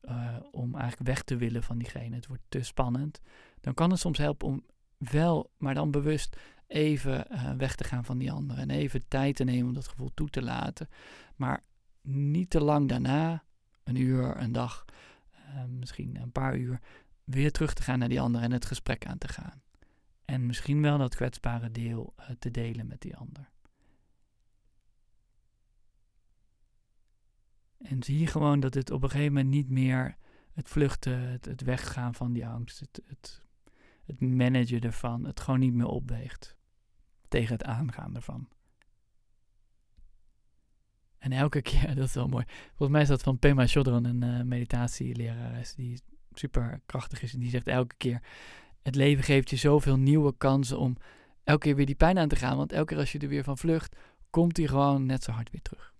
uh, 0.01 0.35
om 0.51 0.75
eigenlijk 0.75 1.09
weg 1.09 1.23
te 1.23 1.35
willen 1.35 1.63
van 1.63 1.77
diegene. 1.77 2.15
Het 2.15 2.27
wordt 2.27 2.43
te 2.49 2.63
spannend. 2.63 3.21
Dan 3.61 3.73
kan 3.73 3.89
het 3.91 3.99
soms 3.99 4.17
helpen 4.17 4.47
om 4.47 4.63
wel, 4.97 5.51
maar 5.57 5.73
dan 5.73 5.91
bewust 5.91 6.37
even 6.67 7.25
uh, 7.31 7.51
weg 7.51 7.75
te 7.75 7.83
gaan 7.83 8.05
van 8.05 8.17
die 8.17 8.31
ander. 8.31 8.57
En 8.57 8.69
even 8.69 9.07
tijd 9.07 9.35
te 9.35 9.43
nemen 9.43 9.67
om 9.67 9.73
dat 9.73 9.87
gevoel 9.87 10.11
toe 10.13 10.29
te 10.29 10.41
laten. 10.41 10.89
Maar 11.35 11.63
niet 12.01 12.49
te 12.49 12.61
lang 12.61 12.89
daarna, 12.89 13.43
een 13.83 13.95
uur, 13.95 14.41
een 14.41 14.51
dag, 14.51 14.85
misschien 15.67 16.15
een 16.21 16.31
paar 16.31 16.57
uur, 16.57 16.79
weer 17.23 17.51
terug 17.51 17.73
te 17.73 17.81
gaan 17.81 17.99
naar 17.99 18.09
die 18.09 18.21
ander 18.21 18.41
en 18.41 18.51
het 18.51 18.65
gesprek 18.65 19.05
aan 19.05 19.17
te 19.17 19.27
gaan. 19.27 19.61
En 20.27 20.45
misschien 20.45 20.81
wel 20.81 20.97
dat 20.97 21.15
kwetsbare 21.15 21.71
deel 21.71 22.15
te 22.39 22.51
delen 22.51 22.87
met 22.87 23.01
die 23.01 23.17
ander. 23.17 23.49
En 27.77 28.03
zie 28.03 28.27
gewoon 28.27 28.59
dat 28.59 28.73
het 28.73 28.91
op 28.91 29.03
een 29.03 29.09
gegeven 29.09 29.33
moment 29.33 29.49
niet 29.49 29.69
meer 29.69 30.17
het 30.53 30.69
vluchten, 30.69 31.19
het, 31.19 31.45
het 31.45 31.61
weggaan 31.61 32.13
van 32.13 32.33
die 32.33 32.47
angst, 32.47 32.79
het, 32.79 33.01
het, 33.05 33.43
het 34.05 34.19
managen 34.21 34.81
ervan, 34.81 35.25
het 35.25 35.39
gewoon 35.39 35.59
niet 35.59 35.73
meer 35.73 35.87
opweegt 35.87 36.55
tegen 37.27 37.53
het 37.53 37.63
aangaan 37.63 38.15
ervan. 38.15 38.49
En 41.17 41.31
elke 41.31 41.61
keer, 41.61 41.87
dat 41.95 42.07
is 42.07 42.13
wel 42.13 42.27
mooi. 42.27 42.45
Volgens 42.67 42.89
mij 42.89 43.01
is 43.01 43.07
dat 43.07 43.23
van 43.23 43.39
Pema 43.39 43.67
Chodron, 43.67 44.05
een 44.05 44.23
uh, 44.23 44.41
meditatielerares 44.41 45.73
die 45.73 46.01
super 46.33 46.81
krachtig 46.85 47.21
is. 47.21 47.33
En 47.33 47.39
die 47.39 47.49
zegt 47.49 47.67
elke 47.67 47.95
keer, 47.97 48.21
het 48.87 48.95
leven 48.95 49.23
geeft 49.23 49.49
je 49.49 49.55
zoveel 49.55 49.97
nieuwe 49.97 50.37
kansen 50.37 50.79
om 50.79 50.97
elke 51.43 51.59
keer 51.65 51.75
weer 51.75 51.85
die 51.85 51.95
pijn 51.95 52.17
aan 52.17 52.27
te 52.27 52.35
gaan. 52.35 52.57
Want 52.57 52.71
elke 52.71 52.85
keer 52.85 52.97
als 52.97 53.11
je 53.11 53.19
er 53.19 53.27
weer 53.27 53.43
van 53.43 53.57
vlucht, 53.57 53.95
komt 54.29 54.55
die 54.55 54.67
gewoon 54.67 55.05
net 55.05 55.23
zo 55.23 55.31
hard 55.31 55.49
weer 55.51 55.61
terug. 55.61 55.93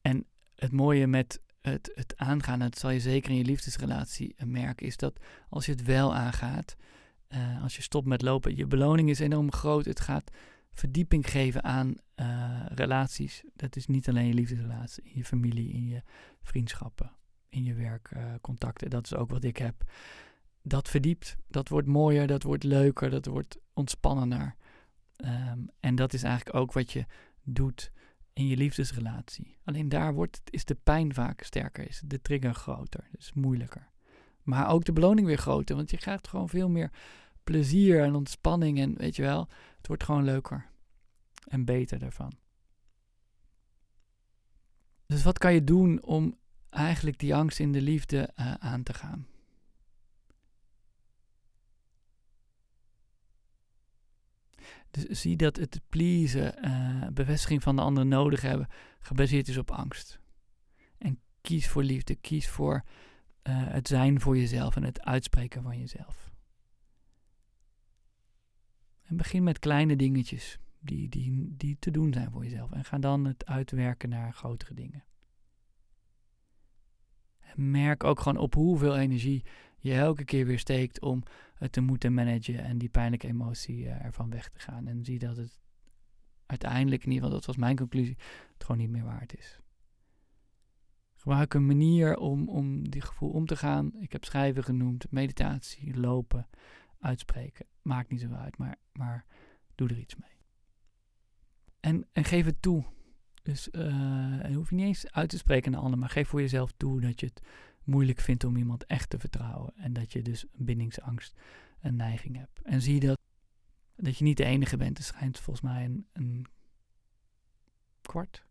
En 0.00 0.26
het 0.54 0.72
mooie 0.72 1.06
met 1.06 1.40
het, 1.60 1.90
het 1.94 2.16
aangaan, 2.16 2.58
dat 2.58 2.78
zal 2.78 2.90
je 2.90 3.00
zeker 3.00 3.30
in 3.30 3.36
je 3.36 3.44
liefdesrelatie 3.44 4.34
eh, 4.36 4.46
merken, 4.46 4.86
is 4.86 4.96
dat 4.96 5.20
als 5.48 5.66
je 5.66 5.72
het 5.72 5.82
wel 5.82 6.14
aangaat, 6.14 6.76
uh, 7.28 7.62
als 7.62 7.76
je 7.76 7.82
stopt 7.82 8.06
met 8.06 8.22
lopen, 8.22 8.56
je 8.56 8.66
beloning 8.66 9.10
is 9.10 9.18
enorm 9.18 9.52
groot. 9.52 9.84
Het 9.84 10.00
gaat 10.00 10.30
verdieping 10.72 11.30
geven 11.30 11.64
aan 11.64 11.94
uh, 12.16 12.66
relaties. 12.68 13.42
Dat 13.54 13.76
is 13.76 13.86
niet 13.86 14.08
alleen 14.08 14.26
je 14.26 14.34
liefdesrelatie, 14.34 15.04
in 15.04 15.12
je 15.14 15.24
familie, 15.24 15.72
in 15.72 15.86
je 15.86 16.02
vriendschappen, 16.42 17.12
in 17.48 17.64
je 17.64 17.74
werkcontacten. 17.74 18.90
Dat 18.90 19.04
is 19.04 19.14
ook 19.14 19.30
wat 19.30 19.44
ik 19.44 19.56
heb. 19.56 19.90
dat 20.62 20.88
verdiept. 20.88 21.36
Dat 21.46 21.68
wordt 21.68 21.88
mooier, 21.88 22.26
dat 22.26 22.42
wordt 22.42 22.64
leuker, 22.64 23.10
dat 23.10 23.26
wordt 23.26 23.58
ontspannender. 23.72 24.54
Ehm, 25.16 25.58
en 25.80 25.94
dat 25.94 26.12
is 26.12 26.22
eigenlijk 26.22 26.56
ook 26.56 26.72
wat 26.72 26.92
je 26.92 27.04
doet 27.42 27.90
in 28.32 28.46
je 28.46 28.56
liefdesrelatie. 28.56 29.56
Alleen 29.64 29.88
daar 29.88 30.14
wordt, 30.14 30.40
is 30.44 30.64
de 30.64 30.74
pijn 30.74 31.14
vaak 31.14 31.42
sterker, 31.42 31.88
is 31.88 32.02
de 32.04 32.20
trigger 32.20 32.54
groter, 32.54 33.08
dus 33.12 33.32
moeilijker. 33.32 33.88
Maar 34.42 34.68
ook 34.68 34.84
de 34.84 34.92
beloning 34.92 35.26
weer 35.26 35.38
groter, 35.38 35.76
want 35.76 35.90
je 35.90 35.96
krijgt 35.96 36.28
gewoon 36.28 36.48
veel 36.48 36.68
meer 36.68 36.90
plezier 37.44 38.02
en 38.02 38.14
ontspanning 38.14 38.78
en 38.78 38.94
weet 38.96 39.16
je 39.16 39.22
wel, 39.22 39.48
het 39.76 39.86
wordt 39.86 40.04
gewoon 40.04 40.24
leuker 40.24 40.66
en 41.46 41.64
beter 41.64 41.98
daarvan. 41.98 42.32
Dus 45.06 45.22
wat 45.22 45.38
kan 45.38 45.54
je 45.54 45.64
doen 45.64 46.02
om 46.02 46.36
eigenlijk 46.70 47.18
die 47.18 47.34
angst 47.34 47.58
in 47.58 47.72
de 47.72 47.82
liefde 47.82 48.30
uh, 48.36 48.54
aan 48.54 48.82
te 48.82 48.94
gaan? 48.94 49.26
Dus 54.90 55.20
zie 55.20 55.36
dat 55.36 55.56
het 55.56 55.80
pleasen, 55.88 56.54
uh, 56.64 57.06
bevestiging 57.12 57.62
van 57.62 57.76
de 57.76 57.82
ander 57.82 58.06
nodig 58.06 58.40
hebben, 58.40 58.68
gebaseerd 59.00 59.48
is 59.48 59.56
op 59.56 59.70
angst. 59.70 60.20
En 60.98 61.20
kies 61.40 61.68
voor 61.68 61.82
liefde, 61.82 62.14
kies 62.14 62.48
voor 62.48 62.84
uh, 63.48 63.66
het 63.68 63.88
zijn 63.88 64.20
voor 64.20 64.36
jezelf 64.36 64.76
en 64.76 64.82
het 64.82 65.00
uitspreken 65.00 65.62
van 65.62 65.78
jezelf. 65.78 66.30
En 69.02 69.16
begin 69.16 69.42
met 69.42 69.58
kleine 69.58 69.96
dingetjes 69.96 70.58
die, 70.80 71.08
die, 71.08 71.54
die 71.56 71.76
te 71.78 71.90
doen 71.90 72.12
zijn 72.12 72.30
voor 72.30 72.44
jezelf. 72.44 72.72
En 72.72 72.84
ga 72.84 72.98
dan 72.98 73.24
het 73.24 73.46
uitwerken 73.46 74.08
naar 74.08 74.32
grotere 74.32 74.74
dingen. 74.74 75.04
Merk 77.54 78.04
ook 78.04 78.20
gewoon 78.20 78.42
op 78.42 78.54
hoeveel 78.54 78.96
energie 78.96 79.44
je 79.78 79.94
elke 79.94 80.24
keer 80.24 80.46
weer 80.46 80.58
steekt 80.58 81.00
om 81.00 81.22
het 81.54 81.72
te 81.72 81.80
moeten 81.80 82.14
managen 82.14 82.58
en 82.58 82.78
die 82.78 82.88
pijnlijke 82.88 83.26
emotie 83.26 83.84
uh, 83.84 84.04
ervan 84.04 84.30
weg 84.30 84.48
te 84.48 84.58
gaan. 84.58 84.86
En 84.86 85.04
zie 85.04 85.18
dat 85.18 85.36
het 85.36 85.58
uiteindelijk, 86.46 87.04
in 87.04 87.08
ieder 87.10 87.24
geval 87.24 87.38
dat 87.38 87.46
was 87.46 87.56
mijn 87.56 87.76
conclusie, 87.76 88.16
het 88.52 88.64
gewoon 88.64 88.80
niet 88.80 88.90
meer 88.90 89.04
waard 89.04 89.36
is. 89.36 89.60
Gebruik 91.14 91.54
een 91.54 91.66
manier 91.66 92.16
om, 92.16 92.48
om 92.48 92.90
die 92.90 93.00
gevoel 93.00 93.30
om 93.30 93.46
te 93.46 93.56
gaan. 93.56 93.92
Ik 94.00 94.12
heb 94.12 94.24
schrijven 94.24 94.64
genoemd, 94.64 95.10
meditatie, 95.10 95.96
lopen, 95.96 96.48
uitspreken. 96.98 97.66
Maakt 97.82 98.10
niet 98.10 98.20
zo 98.20 98.32
uit, 98.32 98.58
maar, 98.58 98.76
maar 98.92 99.24
doe 99.74 99.88
er 99.88 99.98
iets 99.98 100.16
mee. 100.16 100.36
En, 101.80 102.06
en 102.12 102.24
geef 102.24 102.44
het 102.44 102.62
toe. 102.62 102.84
Dus 103.48 103.68
uh, 103.72 104.54
hoef 104.54 104.70
je 104.70 104.74
niet 104.76 104.86
eens 104.86 105.12
uit 105.12 105.28
te 105.28 105.38
spreken 105.38 105.70
naar 105.70 105.80
anderen, 105.80 106.00
maar 106.00 106.10
geef 106.10 106.28
voor 106.28 106.40
jezelf 106.40 106.72
toe 106.76 107.00
dat 107.00 107.20
je 107.20 107.26
het 107.26 107.42
moeilijk 107.84 108.20
vindt 108.20 108.44
om 108.44 108.56
iemand 108.56 108.86
echt 108.86 109.10
te 109.10 109.18
vertrouwen. 109.18 109.72
En 109.76 109.92
dat 109.92 110.12
je 110.12 110.22
dus 110.22 110.44
bindingsangst 110.52 111.40
een 111.80 111.96
neiging 111.96 112.36
hebt. 112.36 112.62
En 112.62 112.82
zie 112.82 113.00
dat, 113.00 113.18
dat 113.96 114.18
je 114.18 114.24
niet 114.24 114.36
de 114.36 114.44
enige 114.44 114.76
bent. 114.76 114.98
Er 114.98 115.04
schijnt 115.04 115.40
volgens 115.40 115.64
mij 115.64 115.84
een, 115.84 116.06
een 116.12 116.46
kwart, 118.02 118.44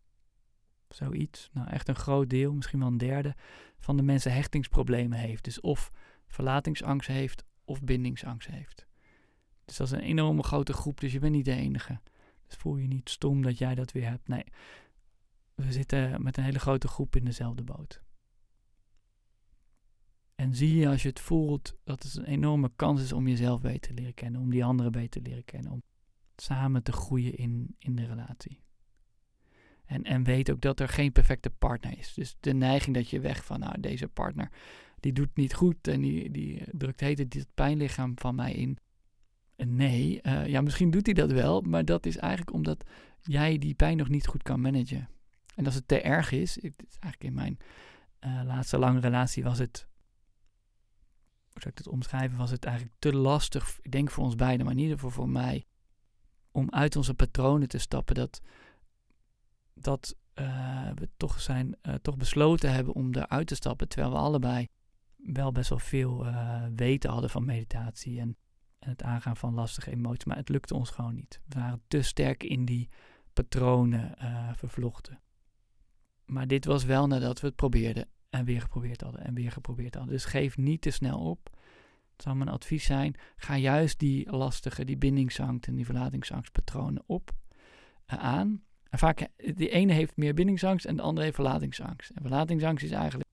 zoiets, 0.88 1.50
nou 1.52 1.68
echt 1.68 1.88
een 1.88 1.96
groot 1.96 2.30
deel, 2.30 2.52
misschien 2.52 2.78
wel 2.78 2.88
een 2.88 2.98
derde, 2.98 3.34
van 3.78 3.96
de 3.96 4.02
mensen 4.02 4.32
hechtingsproblemen 4.32 5.18
heeft. 5.18 5.44
Dus 5.44 5.60
of 5.60 5.90
verlatingsangst 6.26 7.08
heeft 7.08 7.44
of 7.64 7.82
bindingsangst 7.82 8.48
heeft. 8.48 8.86
Dus 9.64 9.76
dat 9.76 9.86
is 9.86 9.92
een 9.92 10.00
enorme 10.00 10.42
grote 10.42 10.72
groep, 10.72 11.00
dus 11.00 11.12
je 11.12 11.18
bent 11.18 11.34
niet 11.34 11.44
de 11.44 11.54
enige. 11.54 12.00
Dus 12.46 12.56
voel 12.56 12.76
je 12.76 12.86
niet 12.86 13.10
stom 13.10 13.42
dat 13.42 13.58
jij 13.58 13.74
dat 13.74 13.92
weer 13.92 14.08
hebt. 14.08 14.28
Nee, 14.28 14.44
we 15.58 15.72
zitten 15.72 16.22
met 16.22 16.36
een 16.36 16.44
hele 16.44 16.58
grote 16.58 16.88
groep 16.88 17.16
in 17.16 17.24
dezelfde 17.24 17.62
boot. 17.62 18.00
En 20.34 20.54
zie 20.54 20.76
je 20.76 20.88
als 20.88 21.02
je 21.02 21.08
het 21.08 21.20
voelt 21.20 21.74
dat 21.84 22.02
het 22.02 22.16
een 22.16 22.24
enorme 22.24 22.70
kans 22.76 23.02
is 23.02 23.12
om 23.12 23.28
jezelf 23.28 23.60
beter 23.60 23.80
te 23.80 23.94
leren 23.94 24.14
kennen, 24.14 24.40
om 24.40 24.50
die 24.50 24.64
anderen 24.64 24.92
beter 24.92 25.22
te 25.22 25.28
leren 25.28 25.44
kennen, 25.44 25.72
om 25.72 25.82
samen 26.36 26.82
te 26.82 26.92
groeien 26.92 27.36
in, 27.36 27.74
in 27.78 27.96
de 27.96 28.06
relatie. 28.06 28.62
En, 29.84 30.02
en 30.02 30.24
weet 30.24 30.50
ook 30.50 30.60
dat 30.60 30.80
er 30.80 30.88
geen 30.88 31.12
perfecte 31.12 31.50
partner 31.50 31.98
is. 31.98 32.14
Dus 32.14 32.36
de 32.40 32.52
neiging 32.52 32.96
dat 32.96 33.10
je 33.10 33.20
weg 33.20 33.44
van, 33.44 33.60
nou, 33.60 33.80
deze 33.80 34.08
partner, 34.08 34.52
die 35.00 35.12
doet 35.12 35.36
niet 35.36 35.54
goed 35.54 35.88
en 35.88 36.00
die, 36.00 36.30
die 36.30 36.62
drukt 36.72 37.00
heet 37.00 37.30
dit 37.30 37.46
pijnlichaam 37.54 38.12
van 38.18 38.34
mij 38.34 38.52
in. 38.52 38.78
Nee, 39.56 40.20
uh, 40.22 40.46
ja, 40.46 40.60
misschien 40.60 40.90
doet 40.90 41.06
hij 41.06 41.14
dat 41.14 41.32
wel, 41.32 41.60
maar 41.60 41.84
dat 41.84 42.06
is 42.06 42.16
eigenlijk 42.16 42.52
omdat 42.52 42.84
jij 43.20 43.58
die 43.58 43.74
pijn 43.74 43.96
nog 43.96 44.08
niet 44.08 44.26
goed 44.26 44.42
kan 44.42 44.60
managen. 44.60 45.08
En 45.58 45.64
als 45.64 45.74
het 45.74 45.88
te 45.88 46.00
erg 46.00 46.32
is, 46.32 46.58
is 46.58 46.72
eigenlijk 47.00 47.24
in 47.24 47.34
mijn 47.34 47.58
uh, 48.20 48.40
laatste 48.44 48.78
lange 48.78 49.00
relatie 49.00 49.44
was 49.44 49.58
het 49.58 49.88
hoe 51.52 51.60
zou 51.60 51.70
ik 51.70 51.78
het 51.78 51.88
omschrijven, 51.88 52.38
was 52.38 52.50
het 52.50 52.64
eigenlijk 52.64 52.96
te 52.98 53.14
lastig, 53.14 53.78
ik 53.82 53.92
denk 53.92 54.10
voor 54.10 54.24
ons 54.24 54.34
beiden, 54.34 54.64
maar 54.64 54.74
in 54.74 54.80
ieder 54.80 54.94
geval 54.94 55.10
voor 55.10 55.28
mij, 55.28 55.66
om 56.50 56.70
uit 56.70 56.96
onze 56.96 57.14
patronen 57.14 57.68
te 57.68 57.78
stappen. 57.78 58.14
Dat, 58.14 58.40
dat 59.74 60.16
uh, 60.34 60.90
we 60.94 61.08
toch, 61.16 61.40
zijn, 61.40 61.76
uh, 61.82 61.94
toch 61.94 62.16
besloten 62.16 62.72
hebben 62.72 62.94
om 62.94 63.14
eruit 63.14 63.46
te 63.46 63.54
stappen, 63.54 63.88
terwijl 63.88 64.12
we 64.12 64.18
allebei 64.18 64.68
wel 65.16 65.52
best 65.52 65.68
wel 65.68 65.78
veel 65.78 66.26
weten 66.74 67.10
hadden 67.10 67.30
van 67.30 67.44
meditatie 67.44 68.20
en, 68.20 68.36
en, 68.78 68.88
het 68.88 69.02
aangaan 69.02 69.36
van 69.36 69.54
lastige 69.54 69.90
emoties. 69.90 70.24
Maar 70.24 70.36
het 70.36 70.48
lukte 70.48 70.74
ons 70.74 70.90
gewoon 70.90 71.14
niet. 71.14 71.40
We 71.48 71.58
waren 71.58 71.82
te 71.88 72.02
sterk 72.02 72.42
in 72.42 72.64
die 72.64 72.88
patronen 73.32 74.14
vervlochten. 74.56 75.20
Maar 76.28 76.46
dit 76.46 76.64
was 76.64 76.84
wel 76.84 77.06
nadat 77.06 77.40
we 77.40 77.46
het 77.46 77.56
probeerden 77.56 78.08
en 78.30 78.44
weer 78.44 78.60
geprobeerd 78.60 79.00
hadden 79.00 79.24
en 79.24 79.34
weer 79.34 79.52
geprobeerd 79.52 79.94
hadden. 79.94 80.12
Dus 80.12 80.24
geef 80.24 80.56
niet 80.56 80.80
te 80.80 80.90
snel 80.90 81.18
op. 81.18 81.50
Dat 82.16 82.22
zou 82.22 82.36
mijn 82.36 82.50
advies 82.50 82.84
zijn. 82.84 83.14
Ga 83.36 83.56
juist 83.56 83.98
die 83.98 84.30
lastige, 84.30 84.84
die 84.84 84.96
bindingsangst 84.96 85.66
en 85.66 85.74
die 85.74 85.84
verlatingsangstpatronen 85.84 87.02
op 87.06 87.30
uh, 88.12 88.18
aan. 88.18 88.62
En 88.88 88.98
vaak, 88.98 89.20
eh, 89.20 89.56
de 89.56 89.68
ene 89.68 89.92
heeft 89.92 90.16
meer 90.16 90.34
bindingsangst 90.34 90.86
en 90.86 90.96
de 90.96 91.02
andere 91.02 91.24
heeft 91.24 91.36
verlatingsangst. 91.36 92.10
En 92.10 92.22
verlatingsangst 92.22 92.84
is 92.84 92.90
eigenlijk 92.90 93.28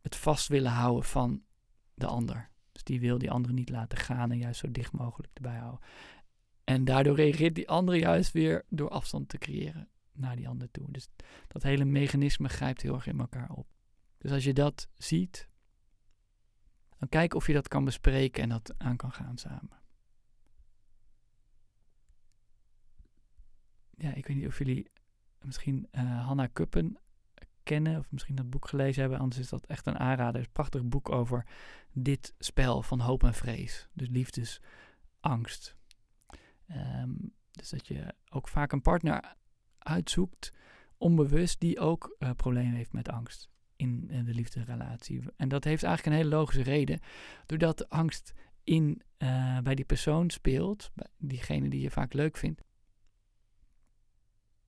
het 0.00 0.16
vast 0.16 0.48
willen 0.48 0.72
houden 0.72 1.04
van 1.04 1.42
de 1.94 2.06
ander. 2.06 2.50
Dus 2.72 2.84
die 2.84 3.00
wil 3.00 3.18
die 3.18 3.30
andere 3.30 3.54
niet 3.54 3.70
laten 3.70 3.98
gaan 3.98 4.30
en 4.30 4.38
juist 4.38 4.60
zo 4.60 4.70
dicht 4.70 4.92
mogelijk 4.92 5.30
erbij 5.34 5.56
houden. 5.56 5.80
En 6.64 6.84
daardoor 6.84 7.16
reageert 7.16 7.54
die 7.54 7.68
andere 7.68 7.98
juist 7.98 8.32
weer 8.32 8.64
door 8.68 8.88
afstand 8.88 9.28
te 9.28 9.38
creëren 9.38 9.88
naar 10.18 10.36
die 10.36 10.48
ander 10.48 10.70
toe. 10.70 10.92
Dus 10.92 11.08
dat 11.48 11.62
hele 11.62 11.84
mechanisme 11.84 12.48
grijpt 12.48 12.82
heel 12.82 12.94
erg 12.94 13.06
in 13.06 13.18
elkaar 13.18 13.50
op. 13.50 13.66
Dus 14.18 14.30
als 14.30 14.44
je 14.44 14.52
dat 14.54 14.88
ziet, 14.94 15.48
dan 16.98 17.08
kijk 17.08 17.34
of 17.34 17.46
je 17.46 17.52
dat 17.52 17.68
kan 17.68 17.84
bespreken 17.84 18.42
en 18.42 18.48
dat 18.48 18.74
aan 18.78 18.96
kan 18.96 19.12
gaan 19.12 19.38
samen. 19.38 19.84
Ja, 23.90 24.14
ik 24.14 24.26
weet 24.26 24.36
niet 24.36 24.46
of 24.46 24.58
jullie 24.58 24.90
misschien 25.40 25.88
uh, 25.92 26.26
Hanna 26.26 26.46
Kuppen 26.46 26.98
kennen 27.62 27.98
of 27.98 28.12
misschien 28.12 28.34
dat 28.34 28.50
boek 28.50 28.68
gelezen 28.68 29.00
hebben. 29.00 29.18
Anders 29.18 29.40
is 29.40 29.48
dat 29.48 29.66
echt 29.66 29.86
een 29.86 29.98
aanrader. 29.98 30.40
Is 30.40 30.46
een 30.46 30.52
prachtig 30.52 30.84
boek 30.84 31.10
over 31.10 31.46
dit 31.92 32.34
spel 32.38 32.82
van 32.82 33.00
hoop 33.00 33.22
en 33.22 33.34
vrees. 33.34 33.88
Dus 33.92 34.08
liefdesangst. 34.08 35.76
Um, 36.70 37.34
dus 37.50 37.70
dat 37.70 37.86
je 37.86 38.14
ook 38.28 38.48
vaak 38.48 38.72
een 38.72 38.82
partner 38.82 39.36
uitzoekt, 39.86 40.52
onbewust, 40.96 41.60
die 41.60 41.80
ook 41.80 42.16
uh, 42.18 42.30
problemen 42.30 42.74
heeft 42.74 42.92
met 42.92 43.08
angst 43.08 43.48
in, 43.76 44.06
de 44.24 44.34
liefdesrelatie. 44.34 45.22
En 45.36 45.48
dat 45.48 45.64
heeft 45.64 45.82
eigenlijk 45.82 46.16
een 46.16 46.22
hele 46.22 46.36
logische 46.36 46.62
reden. 46.62 47.00
Doordat 47.46 47.78
de 47.78 47.88
angst 47.88 48.32
in, 48.64 49.02
uh, 49.18 49.58
bij 49.58 49.74
die 49.74 49.84
persoon 49.84 50.30
speelt, 50.30 50.90
bij 50.94 51.06
diegene 51.18 51.68
die 51.68 51.80
je 51.80 51.90
vaak 51.90 52.12
leuk 52.12 52.36
vindt, 52.36 52.62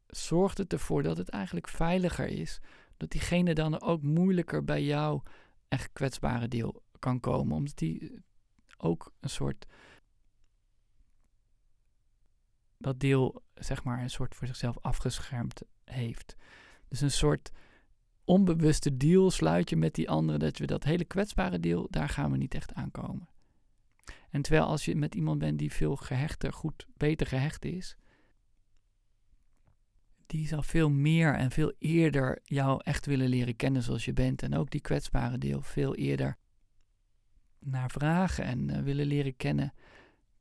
zorgt 0.06 0.58
het 0.58 0.72
ervoor 0.72 1.02
dat 1.02 1.16
het 1.16 1.28
eigenlijk 1.28 1.68
veiliger 1.68 2.26
is. 2.26 2.60
Dat 2.96 3.10
diegene 3.10 3.54
dan 3.54 3.80
ook 3.80 4.02
moeilijker 4.02 4.64
bij 4.64 4.84
jou 4.84 5.22
echt 5.68 5.92
kwetsbare 5.92 6.48
deel 6.48 6.82
kan 6.98 7.20
komen. 7.20 7.56
Omdat 7.56 7.76
die 7.76 8.22
ook 8.76 9.12
een 9.20 9.30
soort. 9.30 9.66
Dat 12.78 13.00
deel, 13.00 13.42
zeg 13.54 13.84
maar, 13.84 14.02
een 14.02 14.10
soort 14.10 14.34
voor 14.34 14.46
zichzelf 14.46 14.78
afgeschermd 14.80 15.62
heeft. 15.84 16.36
Dus 16.88 17.00
een 17.00 17.10
soort 17.10 17.50
onbewuste 18.24 18.96
deal 18.96 19.30
sluit 19.30 19.70
je 19.70 19.76
met 19.76 19.94
die 19.94 20.10
andere, 20.10 20.38
dat 20.38 20.58
we 20.58 20.66
dat 20.66 20.84
hele 20.84 21.04
kwetsbare 21.04 21.60
deel, 21.60 21.86
daar 21.90 22.08
gaan 22.08 22.30
we 22.30 22.36
niet 22.36 22.54
echt 22.54 22.74
aankomen. 22.74 23.28
En 24.30 24.42
terwijl 24.42 24.64
als 24.64 24.84
je 24.84 24.96
met 24.96 25.14
iemand 25.14 25.38
bent 25.38 25.58
die 25.58 25.72
veel 25.72 25.96
gehechter, 25.96 26.52
goed, 26.52 26.86
beter 26.96 27.26
gehecht 27.26 27.64
is, 27.64 27.96
die 30.26 30.46
zal 30.46 30.62
veel 30.62 30.90
meer 30.90 31.34
en 31.34 31.50
veel 31.50 31.72
eerder 31.78 32.40
jou 32.44 32.80
echt 32.84 33.06
willen 33.06 33.28
leren 33.28 33.56
kennen 33.56 33.82
zoals 33.82 34.04
je 34.04 34.12
bent. 34.12 34.42
En 34.42 34.54
ook 34.54 34.70
die 34.70 34.80
kwetsbare 34.80 35.38
deel 35.38 35.62
veel 35.62 35.94
eerder 35.94 36.36
naar 37.58 37.90
vragen 37.90 38.44
en 38.44 38.68
uh, 38.68 38.78
willen 38.78 39.06
leren 39.06 39.36
kennen. 39.36 39.72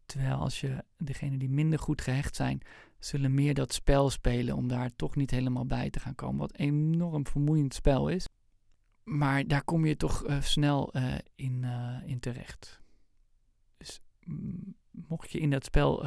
Terwijl 0.07 0.35
als 0.35 0.61
je 0.61 0.83
degene 0.97 1.37
die 1.37 1.49
minder 1.49 1.79
goed 1.79 2.01
gehecht 2.01 2.35
zijn, 2.35 2.61
zullen 2.99 3.33
meer 3.33 3.53
dat 3.53 3.73
spel 3.73 4.09
spelen 4.09 4.55
om 4.55 4.67
daar 4.67 4.95
toch 4.95 5.15
niet 5.15 5.31
helemaal 5.31 5.65
bij 5.65 5.89
te 5.89 5.99
gaan 5.99 6.15
komen. 6.15 6.39
Wat 6.39 6.55
enorm 6.55 7.27
vermoeiend 7.27 7.73
spel 7.73 8.07
is. 8.07 8.27
Maar 9.03 9.47
daar 9.47 9.63
kom 9.63 9.85
je 9.85 9.97
toch 9.97 10.27
uh, 10.27 10.41
snel 10.41 10.95
uh, 10.95 11.15
in, 11.35 11.63
uh, 11.63 11.97
in 12.05 12.19
terecht. 12.19 12.81
mocht 14.91 15.31
je 15.31 15.39
in 15.39 15.49
dat 15.49 15.65
spel 15.65 16.05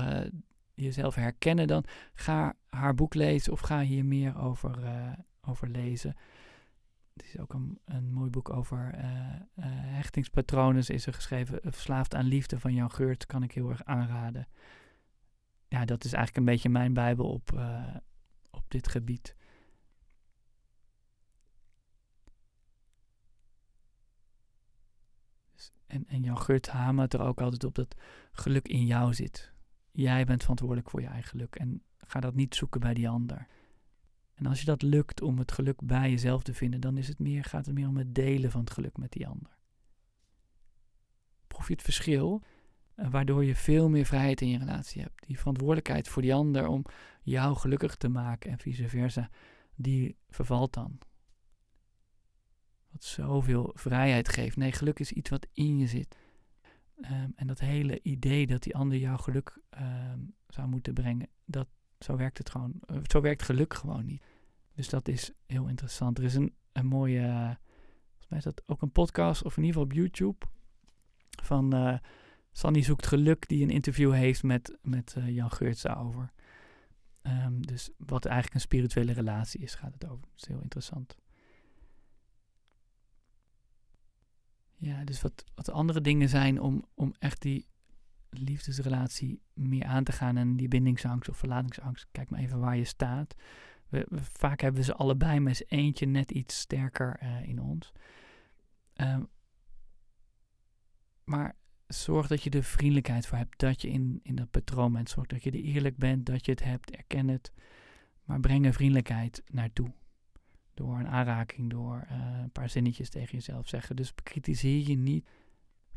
jezelf 0.75 1.15
herkennen, 1.15 1.67
dan 1.67 1.85
ga 2.15 2.55
haar 2.69 2.95
boek 2.95 3.15
lezen 3.15 3.53
of 3.53 3.61
ga 3.61 3.81
hier 3.81 4.05
meer 4.05 4.39
over, 4.39 4.79
over 5.41 5.69
lezen. 5.69 6.17
Het 7.13 7.25
is 7.25 7.39
ook 7.39 7.55
een, 7.55 8.13
mooi 8.13 8.31
boek 8.31 8.51
over 8.51 8.95
uh, 8.95 9.05
hechtingspatronen. 9.95 10.89
Is 10.89 11.07
er 11.07 11.15
geschreven 11.15 11.59
Verslaafd 11.63 12.15
aan 12.15 12.25
liefde 12.25 12.61
van 12.61 12.75
Jan 12.75 12.91
Geurt. 12.91 13.27
Kan 13.27 13.43
ik 13.43 13.53
heel 13.53 13.71
erg 13.71 13.85
aanraden. 13.85 14.49
Ja, 15.69 15.85
dat 15.85 16.05
is 16.05 16.13
eigenlijk 16.13 16.47
een 16.47 16.53
beetje 16.53 16.69
mijn 16.69 16.95
bijbel 16.95 17.31
op, 17.31 17.61
op 18.51 18.65
dit 18.69 18.89
gebied. 18.89 19.37
En, 25.91 26.07
en 26.07 26.23
Jan 26.23 26.39
Geurt 26.39 26.69
hamert 26.69 27.15
er 27.15 27.21
ook 27.21 27.41
altijd 27.41 27.65
op 27.65 27.75
dat 27.75 27.97
geluk 28.33 28.69
in 28.69 28.87
jou 28.87 29.15
zit. 29.15 29.53
Jij 29.91 30.25
bent 30.25 30.41
verantwoordelijk 30.41 30.91
voor 30.91 31.01
je 31.01 31.07
eigen 31.07 31.29
geluk 31.29 31.57
en 31.57 31.83
ga 31.99 32.21
dat 32.21 32.35
niet 32.35 32.55
zoeken 32.55 32.81
bij 32.81 32.95
die 32.95 33.09
ander. 33.09 33.47
En 34.41 34.47
als 34.47 34.61
je 34.61 34.67
dat 34.67 34.83
lukt 34.83 35.23
om 35.23 35.39
het 35.39 35.53
geluk 35.53 35.81
bij 35.83 36.11
jezelf 36.11 36.43
te 36.43 36.55
vinden, 36.55 36.81
dan 36.81 36.97
is 36.97 37.09
het 37.09 37.19
meer, 37.19 37.45
gaat 37.45 37.67
het 37.67 37.75
meer 37.75 37.89
om 37.89 37.97
het 37.97 38.15
delen 38.15 38.51
van 38.51 38.61
het 38.61 38.71
geluk 38.71 38.97
met 38.97 39.13
die 39.13 39.27
ander. 39.27 39.57
Proef 41.47 41.67
je 41.67 41.73
het 41.73 41.83
verschil, 41.83 42.43
eh, 42.95 43.11
waardoor 43.11 43.45
je 43.45 43.55
veel 43.55 43.89
meer 43.89 44.07
vrijheid 44.07 44.41
in 44.41 44.49
je 44.49 44.59
relatie 44.59 45.03
hebt. 45.03 45.27
Die 45.27 45.39
verantwoordelijkheid 45.39 46.09
voor 46.09 46.23
die 46.23 46.35
ander 46.35 46.67
om 46.67 46.85
jou 47.23 47.57
gelukkig 47.57 47.97
te 47.97 48.09
maken 48.09 48.51
en 48.51 48.59
vice 48.59 48.89
versa, 48.89 49.31
die 49.75 50.17
vervalt 50.29 50.73
dan. 50.73 50.99
Wat 52.91 53.05
zoveel 53.05 53.71
vrijheid 53.75 54.29
geeft. 54.29 54.57
Nee, 54.57 54.73
geluk 54.73 54.99
is 54.99 55.13
iets 55.13 55.31
wat 55.31 55.47
in 55.53 55.79
je 55.79 55.87
zit. 55.87 56.17
Ehm, 57.01 57.31
en 57.37 57.47
dat 57.47 57.59
hele 57.59 58.03
idee 58.03 58.47
dat 58.47 58.63
die 58.63 58.77
ander 58.77 58.99
jou 58.99 59.19
geluk 59.19 59.63
ehm, 59.71 60.19
zou 60.49 60.69
moeten 60.69 60.95
brengen, 60.95 61.29
dat, 61.45 61.69
zo 62.01 62.17
werkt 62.17 62.39
het 62.39 62.51
gewoon. 62.51 62.73
Uh, 62.87 62.97
zo 63.03 63.21
werkt 63.21 63.43
geluk 63.43 63.75
gewoon 63.75 64.05
niet. 64.05 64.23
Dus 64.75 64.89
dat 64.89 65.09
is 65.09 65.33
heel 65.47 65.69
interessant. 65.69 66.19
Er 66.19 66.25
is 66.25 66.35
een, 66.35 66.55
een 66.73 66.87
mooie, 66.87 67.23
volgens 68.09 68.29
mij 68.29 68.39
is 68.39 68.45
dat 68.45 68.63
ook 68.67 68.83
een 68.83 68.93
podcast, 68.93 69.43
of 69.43 69.57
in 69.57 69.63
ieder 69.63 69.81
geval 69.81 69.97
op 69.97 69.97
YouTube, 69.97 70.47
van 71.43 71.75
uh, 71.75 71.99
Sandy 72.53 72.83
Zoekt 72.83 73.07
Geluk, 73.07 73.49
die 73.49 73.63
een 73.63 73.71
interview 73.71 74.13
heeft 74.13 74.43
met, 74.43 74.79
met 74.83 75.17
Jan 75.27 75.53
Geurts 75.53 75.83
daarover. 75.83 76.33
Um, 77.23 77.67
dus 77.67 77.91
wat 77.97 78.25
eigenlijk 78.25 78.55
een 78.55 78.61
spirituele 78.61 79.13
relatie 79.13 79.61
is, 79.61 79.75
gaat 79.75 79.95
het 79.95 80.05
over. 80.05 80.21
Dat 80.21 80.41
is 80.41 80.47
heel 80.47 80.61
interessant. 80.63 81.17
Ja, 84.77 85.05
dus 85.05 85.21
wat, 85.21 85.45
wat 85.55 85.71
andere 85.71 86.01
dingen 86.01 86.29
zijn 86.29 86.61
om, 86.61 86.85
om 86.95 87.15
echt 87.19 87.43
die 87.43 87.67
liefdesrelatie 88.31 89.43
meer 89.53 89.85
aan 89.85 90.05
te 90.05 90.13
gaan 90.13 90.37
en 90.37 90.57
die 90.57 90.69
bindingsangst 90.69 91.29
of 91.29 91.37
verlatingsangst. 91.37 92.07
Kijk 92.13 92.31
maar 92.31 92.41
even 92.41 92.59
waar 92.59 92.77
je 92.77 92.85
staat. 92.85 93.35
We, 93.89 94.07
vaak 94.11 94.61
hebben 94.61 94.81
we 94.81 94.87
ze 94.87 94.95
allebei, 94.95 95.41
maar 95.41 95.51
is 95.51 95.67
eentje 95.67 96.07
net 96.07 96.31
iets 96.31 96.59
sterker 96.59 97.21
uh, 97.23 97.49
in 97.49 97.61
ons. 97.61 97.93
Um, 98.95 99.29
maar 101.25 101.57
zorg 101.87 102.27
dat 102.27 102.43
je 102.43 102.51
er 102.51 102.63
vriendelijkheid 102.63 103.27
voor 103.27 103.39
hebt, 103.39 103.59
dat 103.59 103.83
je 103.83 103.89
in, 103.89 104.21
in 104.23 104.35
dat 104.35 104.51
patroon 104.51 104.93
bent. 104.93 105.11
Zorg 105.11 105.27
dat 105.27 105.43
je 105.43 105.51
er 105.51 105.61
eerlijk 105.61 105.97
bent, 105.97 106.27
dat 106.27 106.45
je 106.45 106.51
het 106.51 106.65
hebt, 106.65 106.91
erken 106.91 107.29
het. 107.29 107.53
Maar 108.25 108.41
breng 108.41 108.67
er 108.67 108.73
vriendelijkheid 108.73 109.43
naartoe 109.47 109.93
door 110.75 110.99
een 110.99 111.09
aanraking, 111.09 111.71
door 111.71 112.07
uh, 112.11 112.39
een 112.43 112.51
paar 112.51 112.71
zinnetjes 112.71 113.11
tegen 113.11 113.33
jezelf 113.33 113.69
zeggen. 113.69 113.97
Dus 113.97 114.15
bekritiseer 114.15 114.89
je 114.89 114.97
niet 114.97 115.27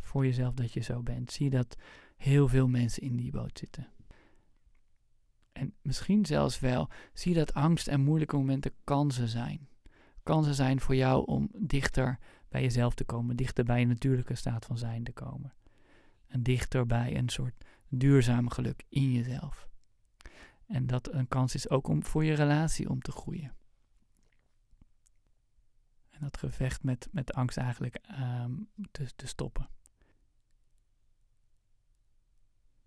voor 0.04 0.26
jezelf 0.26 0.54
dat 0.54 0.72
je 0.72 0.80
zo 0.80 1.02
bent. 1.02 1.32
Zie 1.32 1.50
dat 1.50 1.76
heel 2.18 2.48
veel 2.48 2.68
mensen 2.68 3.04
in 3.04 3.16
die 3.16 3.32
boot 3.32 3.58
zitten. 3.58 3.88
En 5.52 5.74
misschien 5.82 6.26
zelfs 6.26 6.60
wel, 6.60 6.90
zie 7.14 7.34
dat 7.34 7.54
angst 7.54 7.88
en 7.88 8.02
moeilijke 8.02 8.36
momenten 8.36 8.72
kansen 8.84 9.28
zijn. 9.28 9.68
Kansen 10.24 10.56
zijn 10.56 10.80
voor 10.80 10.96
jou 10.96 11.26
om 11.26 11.50
dichter 11.58 12.20
bij 12.50 12.62
jezelf 12.62 12.94
te 12.94 13.04
komen, 13.04 13.36
dichter 13.36 13.64
bij 13.64 13.80
je 13.80 13.86
natuurlijke 13.86 14.36
staat 14.36 14.66
van 14.66 14.78
zijn 14.78 15.04
te 15.04 15.12
komen. 15.12 15.54
En 16.28 16.44
dichter 16.44 16.86
bij 16.86 17.18
een 17.18 17.30
soort 17.30 17.66
duurzaam 17.90 18.50
geluk 18.50 18.84
in 18.90 19.12
jezelf. 19.12 19.70
En 20.66 20.88
dat 20.88 21.14
een 21.14 21.28
kans 21.28 21.56
is 21.56 21.70
ook 21.70 21.88
om 21.88 22.04
voor 22.04 22.24
je 22.24 22.34
relatie 22.34 22.90
om 22.90 23.02
te 23.02 23.12
groeien. 23.12 23.54
En 26.10 26.20
dat 26.20 26.38
gevecht 26.38 26.84
met, 26.84 27.08
met 27.12 27.34
angst 27.34 27.58
eigenlijk 27.58 28.02
te, 28.92 29.16
te 29.16 29.28
stoppen. 29.28 29.70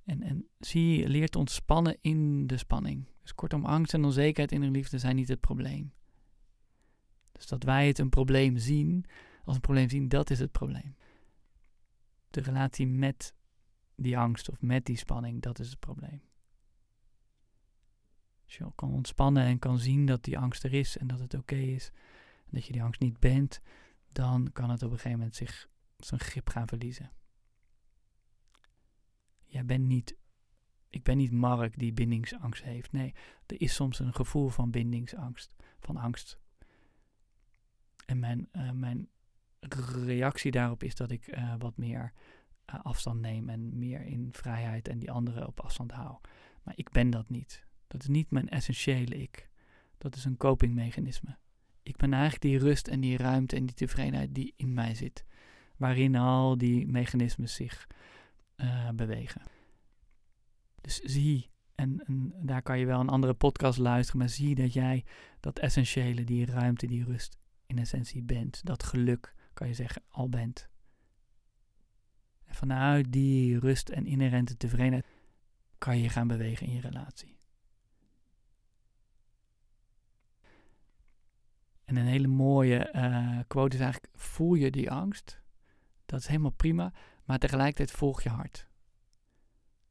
En, 0.06 0.22
en 0.22 0.48
zie 0.58 0.98
je, 0.98 1.08
leert 1.08 1.36
ontspannen 1.36 1.98
in 2.00 2.46
de 2.46 2.56
spanning. 2.56 3.08
Dus 3.22 3.34
kortom, 3.34 3.64
angst 3.64 3.94
en 3.94 4.04
onzekerheid 4.04 4.52
in 4.52 4.60
de 4.60 4.70
liefde 4.70 4.98
zijn 4.98 5.16
niet 5.16 5.28
het 5.28 5.40
probleem. 5.40 5.92
Dus 7.32 7.46
dat 7.46 7.62
wij 7.62 7.86
het 7.86 7.98
een 7.98 8.08
probleem 8.08 8.56
zien, 8.56 9.04
als 9.44 9.54
een 9.54 9.60
probleem 9.60 9.88
zien, 9.88 10.08
dat 10.08 10.30
is 10.30 10.38
het 10.38 10.52
probleem. 10.52 10.96
De 12.30 12.40
relatie 12.40 12.86
met 12.86 13.34
die 13.94 14.18
angst 14.18 14.50
of 14.50 14.60
met 14.60 14.84
die 14.84 14.96
spanning, 14.96 15.42
dat 15.42 15.58
is 15.58 15.70
het 15.70 15.80
probleem. 15.80 16.22
Als 18.44 18.56
je 18.56 18.72
kan 18.74 18.92
ontspannen 18.92 19.42
en 19.42 19.58
kan 19.58 19.78
zien 19.78 20.06
dat 20.06 20.24
die 20.24 20.38
angst 20.38 20.64
er 20.64 20.72
is 20.72 20.96
en 20.96 21.06
dat 21.06 21.18
het 21.18 21.34
oké 21.34 21.56
is, 21.56 21.90
dat 22.50 22.66
je 22.66 22.72
die 22.72 22.82
angst 22.82 23.00
niet 23.00 23.18
bent, 23.18 23.60
dan 24.12 24.52
kan 24.52 24.70
het 24.70 24.82
op 24.82 24.90
een 24.90 24.96
gegeven 24.96 25.18
moment 25.18 25.36
zich 25.36 25.66
zijn 25.96 26.20
grip 26.20 26.48
gaan 26.48 26.68
verliezen. 26.68 27.10
Jij 29.64 29.76
niet, 29.76 30.16
ik 30.88 31.02
ben 31.02 31.16
niet 31.16 31.32
Mark 31.32 31.78
die 31.78 31.92
bindingsangst 31.92 32.62
heeft. 32.62 32.92
Nee, 32.92 33.14
er 33.46 33.60
is 33.60 33.74
soms 33.74 33.98
een 33.98 34.14
gevoel 34.14 34.48
van 34.48 34.70
bindingsangst, 34.70 35.54
van 35.80 35.96
angst. 35.96 36.36
En 38.06 38.18
mijn, 38.18 38.48
uh, 38.52 38.70
mijn 38.70 39.08
reactie 40.04 40.50
daarop 40.50 40.82
is 40.82 40.94
dat 40.94 41.10
ik 41.10 41.26
uh, 41.26 41.54
wat 41.58 41.76
meer 41.76 42.12
uh, 42.74 42.80
afstand 42.82 43.20
neem 43.20 43.48
en 43.48 43.78
meer 43.78 44.00
in 44.00 44.28
vrijheid 44.32 44.88
en 44.88 44.98
die 44.98 45.10
anderen 45.10 45.46
op 45.46 45.60
afstand 45.60 45.92
hou. 45.92 46.16
Maar 46.62 46.74
ik 46.76 46.90
ben 46.90 47.10
dat 47.10 47.28
niet. 47.28 47.64
Dat 47.86 48.00
is 48.00 48.08
niet 48.08 48.30
mijn 48.30 48.48
essentiële 48.48 49.16
ik. 49.16 49.50
Dat 49.98 50.16
is 50.16 50.24
een 50.24 50.36
copingmechanisme 50.36 51.38
ik 51.86 51.96
ben 51.96 52.12
eigenlijk 52.12 52.42
die 52.42 52.58
rust 52.58 52.88
en 52.88 53.00
die 53.00 53.16
ruimte 53.16 53.56
en 53.56 53.66
die 53.66 53.74
tevredenheid 53.74 54.34
die 54.34 54.52
in 54.56 54.74
mij 54.74 54.94
zit. 54.94 55.24
Waarin 55.76 56.16
al 56.16 56.58
die 56.58 56.86
mechanismen 56.86 57.48
zich 57.48 57.86
uh, 58.56 58.88
bewegen. 58.90 59.42
Dus 60.80 61.00
zie, 61.00 61.50
en, 61.74 62.04
en, 62.06 62.32
daar 62.42 62.62
kan 62.62 62.78
je 62.78 62.86
wel 62.86 63.00
een 63.00 63.08
andere 63.08 63.34
podcast 63.34 63.78
luisteren, 63.78 64.20
maar 64.20 64.28
zie 64.28 64.54
dat 64.54 64.72
jij 64.72 65.04
dat 65.40 65.58
essentiële, 65.58 66.24
die 66.24 66.46
ruimte, 66.46 66.86
die 66.86 67.04
rust 67.04 67.38
in 67.66 67.78
essentie 67.78 68.22
bent. 68.22 68.64
Dat 68.64 68.82
geluk, 68.82 69.32
kan 69.52 69.68
je 69.68 69.74
zeggen, 69.74 70.02
al 70.08 70.28
bent. 70.28 70.68
En 72.44 72.54
vanuit 72.54 73.12
die 73.12 73.58
rust 73.58 73.88
en 73.88 74.06
inherente 74.06 74.56
tevredenheid 74.56 75.06
kan 75.78 75.98
je 75.98 76.08
gaan 76.08 76.28
bewegen 76.28 76.66
in 76.66 76.72
je 76.72 76.80
relatie. 76.80 77.36
En 81.84 81.96
een 81.96 82.06
hele 82.06 82.26
mooie 82.26 82.92
uh, 82.94 83.38
quote 83.46 83.76
is 83.76 83.82
eigenlijk: 83.82 84.12
voel 84.14 84.54
je 84.54 84.70
die 84.70 84.90
angst. 84.90 85.40
Dat 86.06 86.20
is 86.20 86.26
helemaal 86.26 86.50
prima, 86.50 86.92
maar 87.26 87.38
tegelijkertijd 87.38 87.90
volg 87.90 88.22
je 88.22 88.28
hart. 88.28 88.68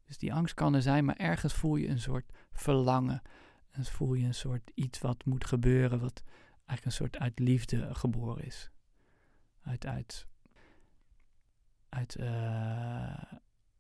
Dus 0.06 0.18
die 0.18 0.34
angst 0.34 0.54
kan 0.54 0.74
er 0.76 0.82
zijn, 0.82 1.06
maar 1.06 1.18
ergens 1.18 1.54
voel 1.54 1.76
je 1.76 1.88
een 1.88 2.00
soort 2.00 2.34
verlangen. 2.52 3.22
En 3.70 3.86
voel 3.86 4.14
je 4.14 4.26
een 4.26 4.34
soort 4.34 4.72
iets 4.74 5.00
wat 5.00 5.26
moet 5.26 5.46
gebeuren, 5.46 6.00
wat 6.00 6.24
eigenlijk 6.66 6.86
een 6.86 6.92
soort 6.92 7.20
uit 7.20 7.40
liefde 7.40 7.96
geboren 7.96 8.46
is. 8.46 8.72
Uit, 9.62 9.86
uit, 9.86 10.26
uit, 11.90 12.18
uh, 12.20 13.24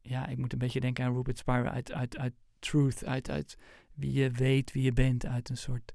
ja, 0.01 0.27
ik 0.27 0.37
moet 0.37 0.53
een 0.53 0.59
beetje 0.59 0.79
denken 0.79 1.05
aan 1.05 1.13
Rupert 1.13 1.37
Spira, 1.37 1.71
uit, 1.71 1.91
uit, 1.91 2.17
uit 2.17 2.33
truth, 2.59 3.05
uit, 3.05 3.29
uit 3.29 3.57
wie 3.93 4.13
je 4.13 4.31
weet 4.31 4.71
wie 4.71 4.83
je 4.83 4.93
bent, 4.93 5.25
uit 5.25 5.49
een 5.49 5.57
soort 5.57 5.93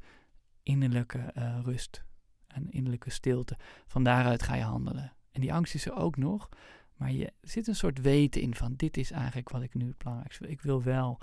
innerlijke 0.62 1.32
uh, 1.36 1.58
rust 1.62 2.04
en 2.46 2.70
innerlijke 2.70 3.10
stilte. 3.10 3.56
Van 3.86 4.04
daaruit 4.04 4.42
ga 4.42 4.54
je 4.54 4.62
handelen. 4.62 5.12
En 5.32 5.40
die 5.40 5.52
angst 5.52 5.74
is 5.74 5.86
er 5.86 5.94
ook 5.94 6.16
nog, 6.16 6.48
maar 7.00 7.12
je 7.12 7.32
zit 7.40 7.66
een 7.66 7.74
soort 7.74 8.00
weten 8.00 8.40
in 8.40 8.54
van 8.54 8.74
dit 8.76 8.96
is 8.96 9.10
eigenlijk 9.10 9.48
wat 9.48 9.62
ik 9.62 9.74
nu 9.74 9.86
het 9.86 9.98
belangrijkste 9.98 10.42
wil. 10.42 10.52
Ik 10.52 10.60
wil 10.60 10.82
wel 10.82 11.18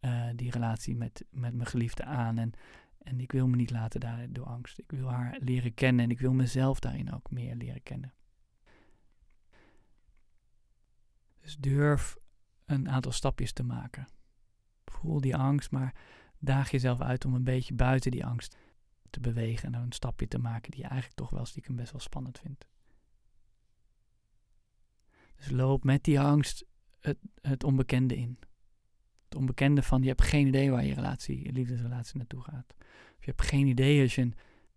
uh, 0.00 0.26
die 0.36 0.50
relatie 0.50 0.96
met, 0.96 1.24
met 1.30 1.54
mijn 1.54 1.68
geliefde 1.68 2.04
aan 2.04 2.38
en, 2.38 2.52
en 2.98 3.20
ik 3.20 3.32
wil 3.32 3.48
me 3.48 3.56
niet 3.56 3.70
laten 3.70 4.00
daar 4.00 4.32
door 4.32 4.46
angst. 4.46 4.78
Ik 4.78 4.90
wil 4.90 5.08
haar 5.10 5.38
leren 5.40 5.74
kennen 5.74 6.04
en 6.04 6.10
ik 6.10 6.20
wil 6.20 6.32
mezelf 6.32 6.80
daarin 6.80 7.12
ook 7.12 7.30
meer 7.30 7.54
leren 7.54 7.82
kennen. 7.82 8.12
Dus 11.40 11.56
durf 11.56 12.16
een 12.64 12.90
aantal 12.90 13.12
stapjes 13.12 13.52
te 13.52 13.62
maken. 13.62 14.06
Voel 14.84 15.20
die 15.20 15.36
angst, 15.36 15.70
maar 15.70 15.94
daag 16.38 16.70
jezelf 16.70 17.00
uit 17.00 17.24
om 17.24 17.34
een 17.34 17.44
beetje 17.44 17.74
buiten 17.74 18.10
die 18.10 18.26
angst 18.26 18.56
te 19.10 19.20
bewegen 19.20 19.74
en 19.74 19.82
een 19.82 19.92
stapje 19.92 20.28
te 20.28 20.38
maken 20.38 20.70
die 20.70 20.80
je 20.80 20.86
eigenlijk 20.88 21.18
toch 21.20 21.30
wel 21.30 21.46
stiekem 21.46 21.76
best 21.76 21.92
wel 21.92 22.00
spannend 22.00 22.38
vindt. 22.38 22.66
Dus 25.44 25.52
loop 25.52 25.84
met 25.84 26.04
die 26.04 26.20
angst 26.20 26.64
het, 27.00 27.18
het 27.40 27.64
onbekende 27.64 28.16
in. 28.16 28.38
het 29.24 29.34
onbekende 29.34 29.82
van 29.82 30.02
je 30.02 30.08
hebt 30.08 30.22
geen 30.22 30.46
idee 30.46 30.70
waar 30.70 30.84
je 30.84 30.94
relatie, 30.94 31.42
je 31.42 31.52
liefdesrelatie 31.52 32.16
naartoe 32.16 32.42
gaat. 32.42 32.74
Of 33.18 33.24
je 33.24 33.30
hebt 33.30 33.42
geen 33.42 33.66
idee 33.66 34.02
als 34.02 34.14
je 34.14 34.22
een 34.22 34.34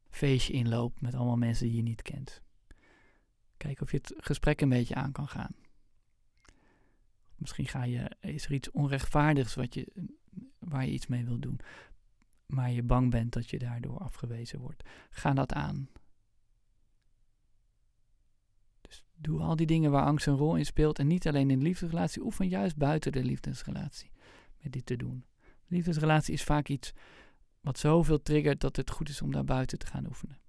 feestje 0.09 0.53
inloopt 0.53 1.01
met 1.01 1.15
allemaal 1.15 1.37
mensen 1.37 1.67
die 1.67 1.75
je 1.75 1.81
niet 1.81 2.01
kent. 2.01 2.41
Kijk 3.57 3.81
of 3.81 3.91
je 3.91 3.97
het 3.97 4.13
gesprek 4.17 4.61
een 4.61 4.69
beetje 4.69 4.95
aan 4.95 5.11
kan 5.11 5.27
gaan. 5.27 5.55
Misschien 7.35 7.67
ga 7.67 7.83
je, 7.83 8.11
is 8.19 8.45
er 8.45 8.53
iets 8.53 8.71
onrechtvaardigs 8.71 9.55
wat 9.55 9.73
je, 9.73 10.09
waar 10.59 10.85
je 10.85 10.91
iets 10.91 11.07
mee 11.07 11.25
wil 11.25 11.39
doen, 11.39 11.59
maar 12.45 12.71
je 12.71 12.83
bang 12.83 13.11
bent 13.11 13.33
dat 13.33 13.49
je 13.49 13.59
daardoor 13.59 13.97
afgewezen 13.97 14.59
wordt. 14.59 14.83
Ga 15.09 15.33
dat 15.33 15.53
aan. 15.53 15.89
Dus 18.81 19.03
doe 19.17 19.41
al 19.41 19.55
die 19.55 19.65
dingen 19.65 19.91
waar 19.91 20.05
angst 20.05 20.27
een 20.27 20.35
rol 20.35 20.55
in 20.55 20.65
speelt 20.65 20.99
en 20.99 21.07
niet 21.07 21.27
alleen 21.27 21.49
in 21.49 21.57
de 21.59 21.65
liefdesrelatie, 21.65 22.23
oefen 22.23 22.47
juist 22.47 22.77
buiten 22.77 23.11
de 23.11 23.23
liefdesrelatie 23.23 24.11
met 24.61 24.71
dit 24.71 24.85
te 24.85 24.95
doen. 24.95 25.25
De 25.41 25.75
liefdesrelatie 25.75 26.33
is 26.33 26.43
vaak 26.43 26.67
iets 26.67 26.93
wat 27.61 27.79
zoveel 27.79 28.21
triggert 28.21 28.61
dat 28.61 28.75
het 28.75 28.91
goed 28.91 29.09
is 29.09 29.21
om 29.21 29.31
daar 29.31 29.43
buiten 29.43 29.79
te 29.79 29.87
gaan 29.87 30.05
oefenen. 30.05 30.39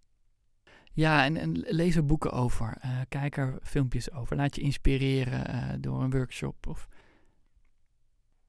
Ja, 0.92 1.24
en, 1.24 1.36
en 1.36 1.52
lees 1.52 1.96
er 1.96 2.06
boeken 2.06 2.32
over. 2.32 2.78
Uh, 2.84 3.00
kijk 3.08 3.36
er 3.36 3.58
filmpjes 3.62 4.12
over. 4.12 4.36
Laat 4.36 4.54
je 4.54 4.60
inspireren 4.60 5.54
uh, 5.54 5.72
door 5.80 6.02
een 6.02 6.10
workshop. 6.10 6.66
Of 6.66 6.88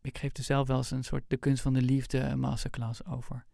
ik 0.01 0.17
geef 0.17 0.37
er 0.37 0.43
zelf 0.43 0.67
wel 0.67 0.77
eens 0.77 0.91
een 0.91 1.03
soort 1.03 1.23
de 1.27 1.37
kunst 1.37 1.61
van 1.61 1.73
de 1.73 1.81
liefde 1.81 2.35
masterclass 2.35 3.05
over. 3.05 3.45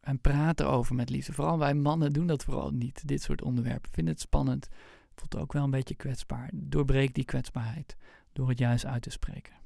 En 0.00 0.20
praat 0.20 0.60
erover 0.60 0.94
met 0.94 1.10
liefde. 1.10 1.32
Vooral 1.32 1.58
wij 1.58 1.74
mannen 1.74 2.12
doen 2.12 2.26
dat 2.26 2.44
vooral 2.44 2.70
niet. 2.70 3.08
Dit 3.08 3.22
soort 3.22 3.42
onderwerpen. 3.42 3.90
Vind 3.92 4.08
het 4.08 4.20
spannend. 4.20 4.68
Voelt 5.14 5.36
ook 5.36 5.52
wel 5.52 5.64
een 5.64 5.70
beetje 5.70 5.94
kwetsbaar. 5.94 6.50
Doorbreek 6.54 7.14
die 7.14 7.24
kwetsbaarheid 7.24 7.96
door 8.32 8.48
het 8.48 8.58
juist 8.58 8.86
uit 8.86 9.02
te 9.02 9.10
spreken. 9.10 9.56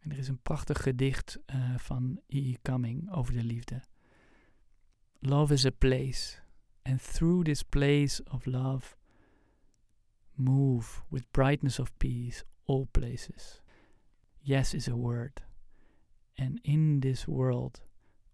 En 0.00 0.10
er 0.10 0.18
is 0.18 0.28
een 0.28 0.42
prachtig 0.42 0.82
gedicht 0.82 1.38
uh, 1.46 1.78
van 1.78 2.20
E. 2.26 2.54
Cumming 2.62 3.12
over 3.12 3.32
de 3.32 3.44
liefde. 3.44 3.82
Love 5.18 5.52
is 5.52 5.66
a 5.66 5.70
place, 5.70 6.38
and 6.82 7.12
through 7.12 7.44
this 7.44 7.62
place 7.62 8.24
of 8.30 8.46
love, 8.46 8.96
move 10.34 11.00
with 11.08 11.30
brightness 11.30 11.78
of 11.78 11.96
peace 11.96 12.44
all 12.64 12.88
places. 12.90 13.60
Yes 14.40 14.74
is 14.74 14.88
a 14.88 14.96
word, 14.96 15.44
and 16.34 16.58
in 16.62 17.00
this 17.00 17.26
world 17.26 17.82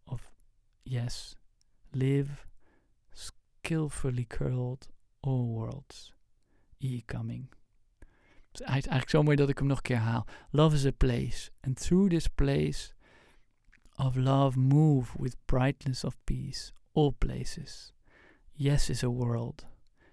of 0.04 0.30
yes, 0.82 1.36
live 1.90 2.47
skillfully 3.62 4.24
curled 4.24 4.88
all 5.20 5.46
worlds. 5.46 6.14
E. 6.80 7.02
Coming. 7.06 7.48
Hij 8.52 8.78
is 8.78 8.86
eigenlijk 8.86 9.10
zo 9.10 9.22
mooi 9.22 9.36
dat 9.36 9.48
ik 9.48 9.58
hem 9.58 9.66
nog 9.66 9.76
een 9.76 9.82
keer 9.82 9.96
haal. 9.96 10.26
Love 10.50 10.74
is 10.74 10.86
a 10.86 10.90
place, 10.90 11.50
and 11.60 11.80
through 11.80 12.10
this 12.10 12.26
place 12.26 12.92
of 13.94 14.16
love 14.16 14.58
move 14.58 15.22
with 15.22 15.36
brightness 15.44 16.04
of 16.04 16.16
peace 16.24 16.72
all 16.92 17.12
places. 17.12 17.92
Yes 18.52 18.88
is 18.88 19.02
a 19.02 19.10
world, 19.10 19.66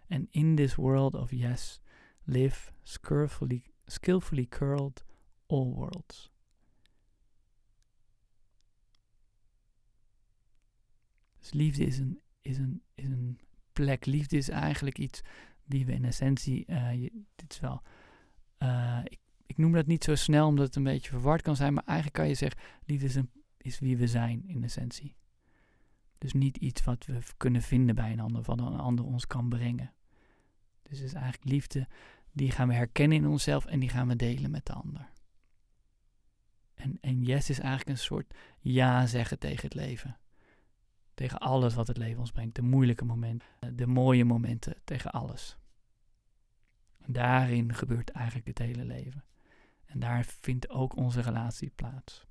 and 0.10 0.28
in 0.30 0.56
this 0.56 0.76
world 0.76 1.16
of 1.16 1.32
yes 1.32 1.80
live 2.24 2.72
skillfully, 2.84 3.64
skillfully 3.88 4.46
curled 4.46 5.04
all 5.48 5.74
worlds. 5.74 6.34
Dus 11.40 11.54
liefde 11.54 11.86
is 11.86 11.98
een, 11.98 12.20
is, 12.46 12.58
een, 12.58 12.82
is 12.96 13.10
een 13.10 13.40
plek. 13.74 14.06
Liefde 14.06 14.38
is 14.38 14.50
eigenlijk 14.50 14.98
iets 14.98 15.22
die 15.66 15.86
we 15.86 15.94
in 15.94 16.06
essentie. 16.06 16.66
Uh, 16.68 16.90
dit 17.36 17.52
is 17.52 17.60
wel. 17.60 17.82
Uh, 18.60 19.00
ik, 19.04 19.20
ik 19.46 19.58
noem 19.58 19.72
dat 19.72 19.86
niet 19.86 20.04
zo 20.04 20.16
snel 20.16 20.48
omdat 20.48 20.66
het 20.66 20.76
een 20.76 20.84
beetje 20.84 21.10
verward 21.10 21.42
kan 21.42 21.56
zijn, 21.56 21.74
maar 21.74 21.84
eigenlijk 21.86 22.18
kan 22.18 22.28
je 22.28 22.34
zeggen: 22.34 22.62
liefde 22.86 23.06
is, 23.06 23.16
een, 23.16 23.30
is 23.58 23.80
wie 23.80 23.98
we 23.98 24.08
zijn 24.08 24.48
in 24.48 24.64
essentie. 24.64 25.16
Dus 26.18 26.34
niet 26.34 26.58
iets 26.58 26.84
wat 26.84 27.06
we 27.06 27.20
kunnen 27.38 27.62
vinden 27.62 27.96
bij 27.96 28.12
een 28.12 28.20
ander, 28.20 28.42
wat 28.42 28.60
een 28.60 28.66
ander 28.66 29.06
ons 29.06 29.28
kan 29.28 29.50
brengen. 29.50 29.94
Dus 30.82 30.98
het 30.98 31.08
is 31.08 31.14
eigenlijk 31.14 31.52
liefde, 31.52 31.88
die 32.32 32.52
gaan 32.52 32.68
we 32.68 32.74
herkennen 32.74 33.18
in 33.18 33.28
onszelf 33.28 33.66
en 33.66 33.80
die 33.80 33.90
gaan 33.90 34.08
we 34.08 34.16
delen 34.16 34.52
met 34.52 34.66
de 34.66 34.74
ander. 34.74 35.10
En, 36.76 36.98
en 37.02 37.24
yes 37.24 37.50
is 37.50 37.60
eigenlijk 37.60 37.90
een 37.90 38.04
soort 38.04 38.34
ja 38.60 39.06
zeggen 39.06 39.40
tegen 39.40 39.64
het 39.64 39.74
leven. 39.74 40.18
Tegen 41.16 41.40
alles 41.40 41.74
wat 41.74 41.88
het 41.88 41.98
leven 41.98 42.20
ons 42.20 42.32
brengt. 42.32 42.56
De 42.56 42.62
moeilijke 42.62 43.06
momenten, 43.06 43.76
de 43.76 43.88
mooie 43.88 44.26
momenten, 44.26 44.76
tegen 44.84 45.12
alles. 45.12 45.58
En 46.98 47.14
daarin 47.14 47.74
gebeurt 47.74 48.10
eigenlijk 48.10 48.48
het 48.48 48.58
hele 48.58 48.86
leven. 48.86 49.24
En 49.86 50.00
daar 50.00 50.24
vindt 50.24 50.70
ook 50.70 50.96
onze 50.96 51.22
relatie 51.22 51.70
plaats. 51.70 52.26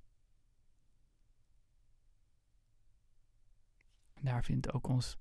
daar 4.24 4.44
vindt 4.44 4.72
ook 4.72 4.86
ons 4.86 5.18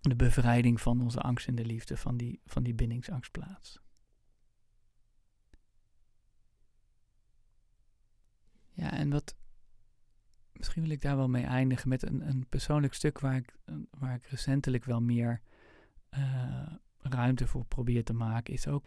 de 0.00 0.16
bevrijding 0.16 0.80
van 0.80 1.00
onze 1.02 1.20
angst 1.20 1.48
en 1.48 1.54
de 1.54 1.64
liefde, 1.64 1.96
van 1.96 2.16
die, 2.16 2.40
van 2.44 2.62
die 2.62 2.74
bindingsangst 2.74 3.30
plaats. 3.30 3.80
Ja, 8.70 8.92
en 8.92 9.10
wat. 9.10 9.40
Misschien 10.62 10.82
wil 10.82 10.92
ik 10.92 11.00
daar 11.00 11.16
wel 11.16 11.28
mee 11.28 11.44
eindigen 11.44 11.88
met 11.88 12.02
een, 12.02 12.28
een 12.28 12.46
persoonlijk 12.48 12.94
stuk 12.94 13.20
waar 13.20 13.36
ik, 13.36 13.54
waar 13.90 14.14
ik 14.14 14.24
recentelijk 14.24 14.84
wel 14.84 15.00
meer 15.00 15.40
uh, 16.10 16.72
ruimte 16.98 17.46
voor 17.46 17.64
probeer 17.64 18.04
te 18.04 18.12
maken, 18.12 18.54
is 18.54 18.66
ook 18.66 18.84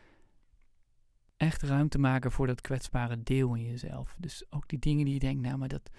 echt 1.38 1.61
ruimte 1.61 1.97
maken 1.97 2.31
voor 2.31 2.47
dat 2.47 2.61
kwetsbare 2.61 3.23
deel 3.23 3.55
in 3.55 3.65
jezelf. 3.65 4.15
Dus 4.19 4.45
ook 4.49 4.67
die 4.67 4.79
dingen 4.79 5.05
die 5.05 5.13
je 5.13 5.19
denkt, 5.19 5.41
nou, 5.41 5.57
maar 5.57 5.67
dat, 5.67 5.89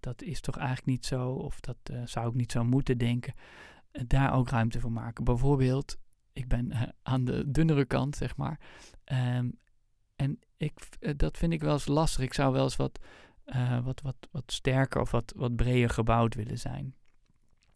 dat 0.00 0.22
is 0.22 0.40
toch 0.40 0.56
eigenlijk 0.56 0.86
niet 0.86 1.06
zo, 1.06 1.30
of 1.30 1.60
dat 1.60 1.76
uh, 1.90 2.02
zou 2.04 2.28
ik 2.28 2.34
niet 2.34 2.52
zo 2.52 2.64
moeten 2.64 2.98
denken. 2.98 3.34
Uh, 3.92 4.02
daar 4.06 4.32
ook 4.32 4.48
ruimte 4.48 4.80
voor 4.80 4.92
maken. 4.92 5.24
Bijvoorbeeld, 5.24 5.98
ik 6.32 6.48
ben 6.48 6.94
aan 7.02 7.24
de 7.24 7.50
dunnere 7.50 7.84
kant, 7.84 8.16
zeg 8.16 8.36
maar. 8.36 8.60
Um, 9.04 9.58
en 10.16 10.38
ik, 10.56 10.72
dat 11.18 11.38
vind 11.38 11.52
ik 11.52 11.60
wel 11.60 11.72
eens 11.72 11.86
lastig. 11.86 12.22
Ik 12.22 12.34
zou 12.34 12.52
wel 12.52 12.62
eens 12.62 12.76
wat, 12.76 12.98
wat, 13.84 14.00
wat, 14.00 14.16
wat 14.30 14.52
sterker 14.52 15.00
of 15.00 15.10
wat, 15.10 15.32
wat 15.36 15.56
breder 15.56 15.90
gebouwd 15.90 16.34
willen 16.34 16.58
zijn. 16.58 16.94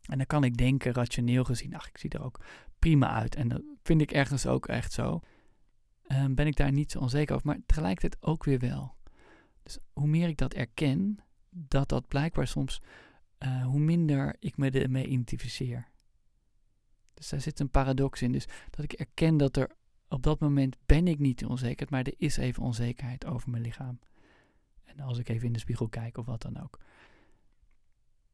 En 0.05 0.17
dan 0.17 0.27
kan 0.27 0.45
ik 0.45 0.57
denken, 0.57 0.93
rationeel 0.93 1.45
gezien, 1.45 1.75
ach, 1.75 1.89
ik 1.89 1.99
zie 1.99 2.11
er 2.11 2.23
ook 2.23 2.41
prima 2.79 3.11
uit. 3.11 3.35
En 3.35 3.49
dat 3.49 3.63
vind 3.83 4.01
ik 4.01 4.13
ergens 4.13 4.47
ook 4.47 4.69
echt 4.69 4.93
zo. 4.93 5.21
Um, 6.09 6.35
ben 6.35 6.47
ik 6.47 6.57
daar 6.57 6.73
niet 6.73 6.91
zo 6.91 6.99
onzeker 6.99 7.35
over, 7.35 7.47
maar 7.47 7.59
tegelijkertijd 7.67 8.23
ook 8.23 8.45
weer 8.45 8.59
wel. 8.59 8.95
Dus 9.63 9.79
hoe 9.93 10.07
meer 10.07 10.29
ik 10.29 10.37
dat 10.37 10.55
erken, 10.55 11.19
dat 11.51 11.89
dat 11.89 12.09
blijkbaar 12.09 12.47
soms, 12.47 12.81
uh, 13.39 13.67
hoe 13.67 13.81
minder 13.81 14.37
ik 14.39 14.57
me 14.57 14.71
ermee 14.71 15.07
identificeer. 15.07 15.89
Dus 17.15 17.29
daar 17.29 17.41
zit 17.41 17.61
een 17.61 17.71
paradox 17.71 18.23
in. 18.23 18.33
Dus 18.33 18.47
dat 18.71 18.85
ik 18.85 18.93
erken 18.93 19.37
dat 19.37 19.57
er 19.57 19.71
op 20.09 20.23
dat 20.23 20.41
moment 20.41 20.77
ben 20.87 21.09
ik 21.09 21.19
niet 21.19 21.45
onzeker, 21.45 21.87
maar 21.91 22.03
er 22.03 22.15
is 22.17 22.37
even 22.37 22.63
onzekerheid 22.63 23.27
over 23.27 23.51
mijn 23.51 23.63
lichaam. 23.63 23.99
En 24.95 25.01
als 25.01 25.19
ik 25.19 25.29
even 25.29 25.47
in 25.47 25.53
de 25.53 25.59
spiegel 25.59 25.89
kijk 25.89 26.17
of 26.17 26.27
wat 26.27 26.43
dan 26.43 26.63
ook. 26.63 26.79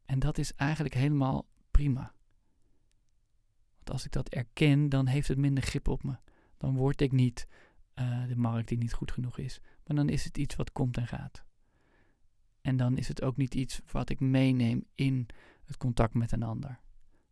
En 0.05 0.19
dat 0.19 0.37
is 0.37 0.53
eigenlijk 0.53 0.95
helemaal 0.95 1.47
prima. 1.71 2.13
Want 3.75 3.91
als 3.91 4.05
ik 4.05 4.11
dat 4.11 4.29
erken, 4.29 4.89
dan 4.89 5.07
heeft 5.07 5.27
het 5.27 5.37
minder 5.37 5.63
grip 5.63 5.87
op 5.87 6.03
me. 6.03 6.15
Dan 6.57 6.75
word 6.75 7.01
ik 7.01 7.11
niet 7.11 7.47
uh, 7.95 8.27
de 8.27 8.35
markt 8.35 8.67
die 8.67 8.77
niet 8.77 8.93
goed 8.93 9.11
genoeg 9.11 9.37
is. 9.37 9.59
Maar 9.85 9.95
dan 9.95 10.09
is 10.09 10.23
het 10.23 10.37
iets 10.37 10.55
wat 10.55 10.71
komt 10.71 10.97
en 10.97 11.07
gaat. 11.07 11.43
En 12.61 12.77
dan 12.77 12.97
is 12.97 13.07
het 13.07 13.21
ook 13.21 13.37
niet 13.37 13.55
iets 13.55 13.81
wat 13.91 14.09
ik 14.09 14.19
meeneem 14.19 14.85
in 14.95 15.27
het 15.65 15.77
contact 15.77 16.13
met 16.13 16.31
een 16.31 16.43
ander. 16.43 16.79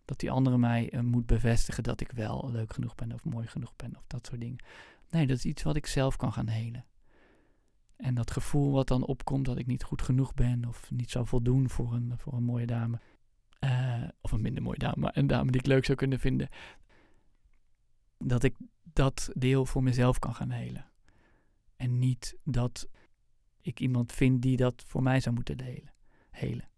Dat 0.06 0.20
die 0.20 0.32
andere 0.32 0.58
mij 0.58 0.94
uh, 0.94 1.00
moet 1.00 1.26
bevestigen 1.26 1.84
dat 1.84 2.02
ik 2.02 2.12
wel 2.12 2.50
leuk 2.52 2.74
genoeg 2.74 2.96
ben 2.96 3.14
of 3.14 3.24
mooi 3.24 3.48
genoeg 3.48 3.76
ben 3.76 3.98
of 3.98 4.04
dat 4.08 4.26
soort 4.26 4.42
dingen. 4.42 4.64
Nee, 5.10 5.28
dat 5.28 5.38
is 5.38 5.46
iets 5.46 5.64
wat 5.64 5.76
ik 5.76 5.86
zelf 5.86 6.16
kan 6.16 6.34
gaan 6.34 6.48
helen. 6.48 6.86
En 7.96 8.16
dat 8.16 8.32
gevoel 8.32 8.72
wat 8.72 8.88
dan 8.88 9.06
opkomt 9.06 9.46
dat 9.46 9.58
ik 9.58 9.66
niet 9.66 9.84
goed 9.84 10.02
genoeg 10.02 10.34
ben 10.34 10.66
of 10.66 10.92
niet 10.92 11.12
zou 11.12 11.28
voldoen 11.28 11.70
voor 11.70 11.94
een, 11.94 12.14
voor 12.18 12.34
een 12.34 12.44
mooie 12.44 12.66
dame. 12.66 13.00
Uh, 13.60 14.04
of 14.22 14.32
een 14.32 14.42
minder 14.42 14.64
mooie 14.64 14.78
dame, 14.78 14.96
maar 14.98 15.18
een 15.18 15.28
dame 15.28 15.52
die 15.52 15.62
ik 15.62 15.68
leuk 15.68 15.86
zou 15.86 15.98
kunnen 15.98 16.20
vinden. 16.20 16.50
Dat 18.18 18.44
ik 18.44 18.56
dat 18.84 19.30
deel 19.34 19.66
voor 19.66 19.84
mezelf 19.84 20.20
kan 20.20 20.36
gaan 20.36 20.50
helen. 20.50 20.86
En 21.76 22.00
niet 22.00 22.38
dat 22.44 22.88
ik 23.62 23.80
iemand 23.80 24.12
vind 24.12 24.42
die 24.42 24.58
dat 24.58 24.84
voor 24.88 25.04
mij 25.04 25.20
zou 25.20 25.36
moeten 25.36 25.58
delen, 25.58 25.94
helen. 26.30 26.70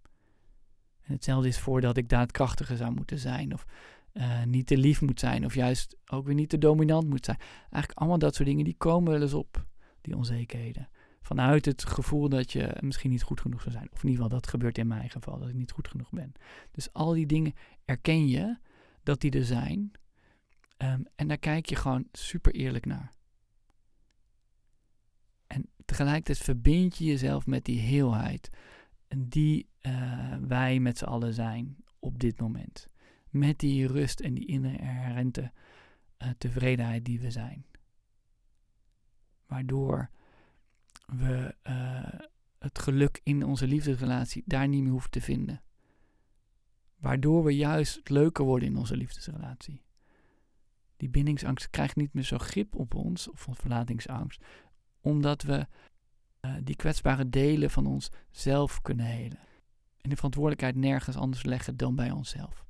En 1.01 1.13
hetzelfde 1.13 1.47
is 1.47 1.59
voordat 1.59 1.97
ik 1.97 2.09
daadkrachtiger 2.09 2.77
zou 2.77 2.93
moeten 2.93 3.19
zijn, 3.19 3.53
of 3.53 3.65
uh, 4.13 4.43
niet 4.43 4.67
te 4.67 4.77
lief 4.77 5.01
moet 5.01 5.19
zijn, 5.19 5.45
of 5.45 5.53
juist 5.53 5.97
ook 6.05 6.25
weer 6.25 6.35
niet 6.35 6.49
te 6.49 6.57
dominant 6.57 7.09
moet 7.09 7.25
zijn. 7.25 7.37
Eigenlijk 7.59 7.93
allemaal 7.93 8.19
dat 8.19 8.35
soort 8.35 8.47
dingen, 8.47 8.63
die 8.63 8.77
komen 8.77 9.11
wel 9.11 9.21
eens 9.21 9.33
op, 9.33 9.65
die 10.01 10.15
onzekerheden. 10.15 10.89
Vanuit 11.27 11.65
het 11.65 11.85
gevoel 11.85 12.29
dat 12.29 12.51
je 12.51 12.77
misschien 12.79 13.09
niet 13.09 13.23
goed 13.23 13.41
genoeg 13.41 13.61
zou 13.61 13.71
zijn. 13.71 13.87
Of 13.91 14.03
in 14.03 14.09
ieder 14.09 14.23
geval, 14.23 14.39
dat 14.39 14.49
gebeurt 14.49 14.77
in 14.77 14.87
mijn 14.87 15.09
geval, 15.09 15.39
dat 15.39 15.49
ik 15.49 15.55
niet 15.55 15.71
goed 15.71 15.87
genoeg 15.87 16.09
ben. 16.09 16.33
Dus 16.71 16.93
al 16.93 17.13
die 17.13 17.25
dingen 17.25 17.53
erken 17.85 18.27
je 18.27 18.57
dat 19.03 19.21
die 19.21 19.31
er 19.31 19.45
zijn. 19.45 19.91
Um, 20.77 21.05
en 21.15 21.27
daar 21.27 21.37
kijk 21.37 21.65
je 21.65 21.75
gewoon 21.75 22.07
super 22.11 22.53
eerlijk 22.53 22.85
naar. 22.85 23.13
tegelijkertijd 25.85 26.37
verbind 26.37 26.97
je 26.97 27.05
jezelf 27.05 27.45
met 27.45 27.65
die 27.65 27.79
heelheid. 27.79 28.49
Die 29.17 29.69
uh, 29.81 30.35
wij 30.47 30.79
met 30.79 30.97
z'n 30.97 31.05
allen 31.05 31.33
zijn 31.33 31.75
op 31.99 32.19
dit 32.19 32.39
moment. 32.39 32.87
Met 33.29 33.59
die 33.59 33.87
rust 33.87 34.19
en 34.19 34.33
die 34.33 34.45
inherente 34.45 35.51
uh, 36.21 36.29
tevredenheid 36.37 37.05
die 37.05 37.19
we 37.19 37.31
zijn. 37.31 37.65
Waardoor 39.45 40.09
we 41.13 41.55
uh, 41.63 42.19
het 42.57 42.79
geluk 42.79 43.19
in 43.23 43.43
onze 43.43 43.67
liefdesrelatie 43.67 44.43
daar 44.45 44.67
niet 44.67 44.81
meer 44.81 44.91
hoeven 44.91 45.09
te 45.09 45.21
vinden. 45.21 45.61
Waardoor 46.97 47.43
we 47.43 47.55
juist 47.55 48.09
leuker 48.09 48.45
worden 48.45 48.67
in 48.67 48.77
onze 48.77 48.97
liefdesrelatie. 48.97 49.81
Die 50.97 51.09
bindingsangst 51.09 51.69
krijgt 51.69 51.95
niet 51.95 52.13
meer 52.13 52.23
zo 52.23 52.37
grip 52.37 52.75
op 52.75 52.93
ons, 52.93 53.29
of 53.29 53.47
verlatingsangst, 53.51 54.43
omdat 55.01 55.41
we 55.41 55.67
uh, 56.41 56.55
die 56.63 56.75
kwetsbare 56.75 57.29
delen 57.29 57.69
van 57.69 57.85
ons 57.85 58.09
zelf 58.31 58.81
kunnen 58.81 59.05
helen. 59.05 59.39
En 60.01 60.09
de 60.09 60.15
verantwoordelijkheid 60.15 60.75
nergens 60.75 61.15
anders 61.15 61.43
leggen 61.43 61.77
dan 61.77 61.95
bij 61.95 62.11
onszelf. 62.11 62.66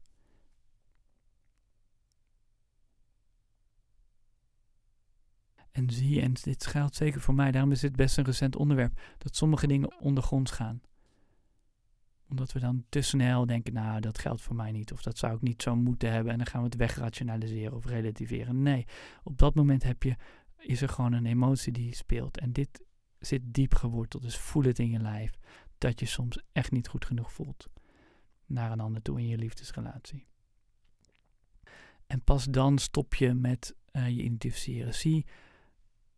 En 5.78 5.90
zie 5.90 6.22
en 6.22 6.34
dit 6.34 6.66
geldt 6.66 6.96
zeker 6.96 7.22
voor 7.22 7.34
mij, 7.34 7.52
daarom 7.52 7.72
is 7.72 7.80
dit 7.80 7.96
best 7.96 8.18
een 8.18 8.24
recent 8.24 8.56
onderwerp, 8.56 9.00
dat 9.18 9.36
sommige 9.36 9.68
dingen 9.68 10.00
ondergronds 10.00 10.52
gaan. 10.52 10.82
Omdat 12.30 12.52
we 12.52 12.60
dan 12.60 12.86
te 12.90 13.02
snel 13.02 13.46
denken, 13.46 13.74
nou 13.74 14.00
dat 14.00 14.20
geldt 14.20 14.42
voor 14.42 14.56
mij 14.56 14.72
niet, 14.72 14.92
of 14.92 15.02
dat 15.02 15.18
zou 15.18 15.36
ik 15.36 15.42
niet 15.42 15.62
zo 15.62 15.76
moeten 15.76 16.12
hebben, 16.12 16.32
en 16.32 16.38
dan 16.38 16.48
gaan 16.48 16.60
we 16.60 16.66
het 16.66 16.76
wegrationaliseren 16.76 17.76
of 17.76 17.86
relativeren. 17.86 18.62
Nee, 18.62 18.86
op 19.24 19.38
dat 19.38 19.56
moment 19.56 19.84
heb 19.84 20.04
je, 20.04 20.16
is 20.58 20.82
er 20.82 20.90
gewoon 20.90 21.14
een 21.14 21.26
emotie 21.26 21.72
die 21.72 21.96
speelt. 21.96 22.40
En 22.40 22.52
dit 22.52 22.86
zit 23.20 23.42
diep 23.46 23.76
geworteld, 23.76 24.24
dus 24.24 24.38
voel 24.38 24.64
het 24.64 24.80
in 24.80 24.90
je 24.90 25.00
lijf, 25.00 25.38
dat 25.78 26.00
je 26.00 26.06
soms 26.06 26.40
echt 26.52 26.72
niet 26.72 26.88
goed 26.88 27.06
genoeg 27.06 27.34
voelt 27.34 27.66
naar 28.46 28.72
een 28.72 28.80
ander 28.80 29.02
toe 29.02 29.20
in 29.20 29.28
je 29.28 29.38
liefdesrelatie. 29.38 30.26
En 32.08 32.22
pas 32.22 32.46
dan 32.46 32.78
stop 32.78 33.16
je 33.16 33.34
met 33.34 33.76
uh, 33.92 34.08
je 34.08 34.24
identificeren. 34.24 34.94
Zie 34.94 35.26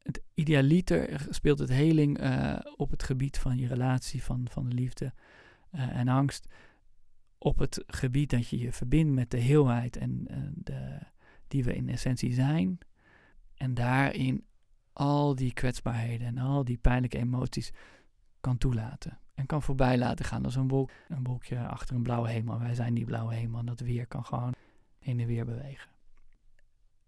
het 0.03 0.21
idealiter 0.33 1.27
speelt 1.29 1.59
het 1.59 1.69
heling 1.69 2.21
uh, 2.21 2.59
op 2.75 2.91
het 2.91 3.03
gebied 3.03 3.37
van 3.37 3.57
je 3.57 3.67
relatie, 3.67 4.23
van, 4.23 4.47
van 4.51 4.69
de 4.69 4.75
liefde 4.75 5.13
uh, 5.71 5.95
en 5.95 6.07
angst. 6.07 6.53
Op 7.37 7.57
het 7.57 7.83
gebied 7.87 8.29
dat 8.29 8.47
je 8.47 8.59
je 8.59 8.71
verbindt 8.71 9.13
met 9.13 9.31
de 9.31 9.37
heelheid 9.37 9.97
en 9.97 10.27
de, 10.55 10.99
die 11.47 11.63
we 11.63 11.75
in 11.75 11.89
essentie 11.89 12.33
zijn. 12.33 12.77
En 13.55 13.73
daarin 13.73 14.45
al 14.93 15.35
die 15.35 15.53
kwetsbaarheden 15.53 16.27
en 16.27 16.37
al 16.37 16.63
die 16.63 16.77
pijnlijke 16.77 17.17
emoties 17.17 17.71
kan 18.41 18.57
toelaten. 18.57 19.19
En 19.33 19.45
kan 19.45 19.61
voorbij 19.61 19.97
laten 19.97 20.25
gaan 20.25 20.45
als 20.45 20.55
een, 20.55 20.67
wolk, 20.67 20.91
een 21.07 21.23
wolkje 21.23 21.67
achter 21.67 21.95
een 21.95 22.03
blauwe 22.03 22.29
hemel. 22.29 22.59
Wij 22.59 22.75
zijn 22.75 22.93
die 22.93 23.05
blauwe 23.05 23.33
hemel 23.33 23.59
en 23.59 23.65
dat 23.65 23.79
weer 23.79 24.07
kan 24.07 24.25
gewoon 24.25 24.53
heen 24.99 25.19
en 25.19 25.27
weer 25.27 25.45
bewegen. 25.45 25.91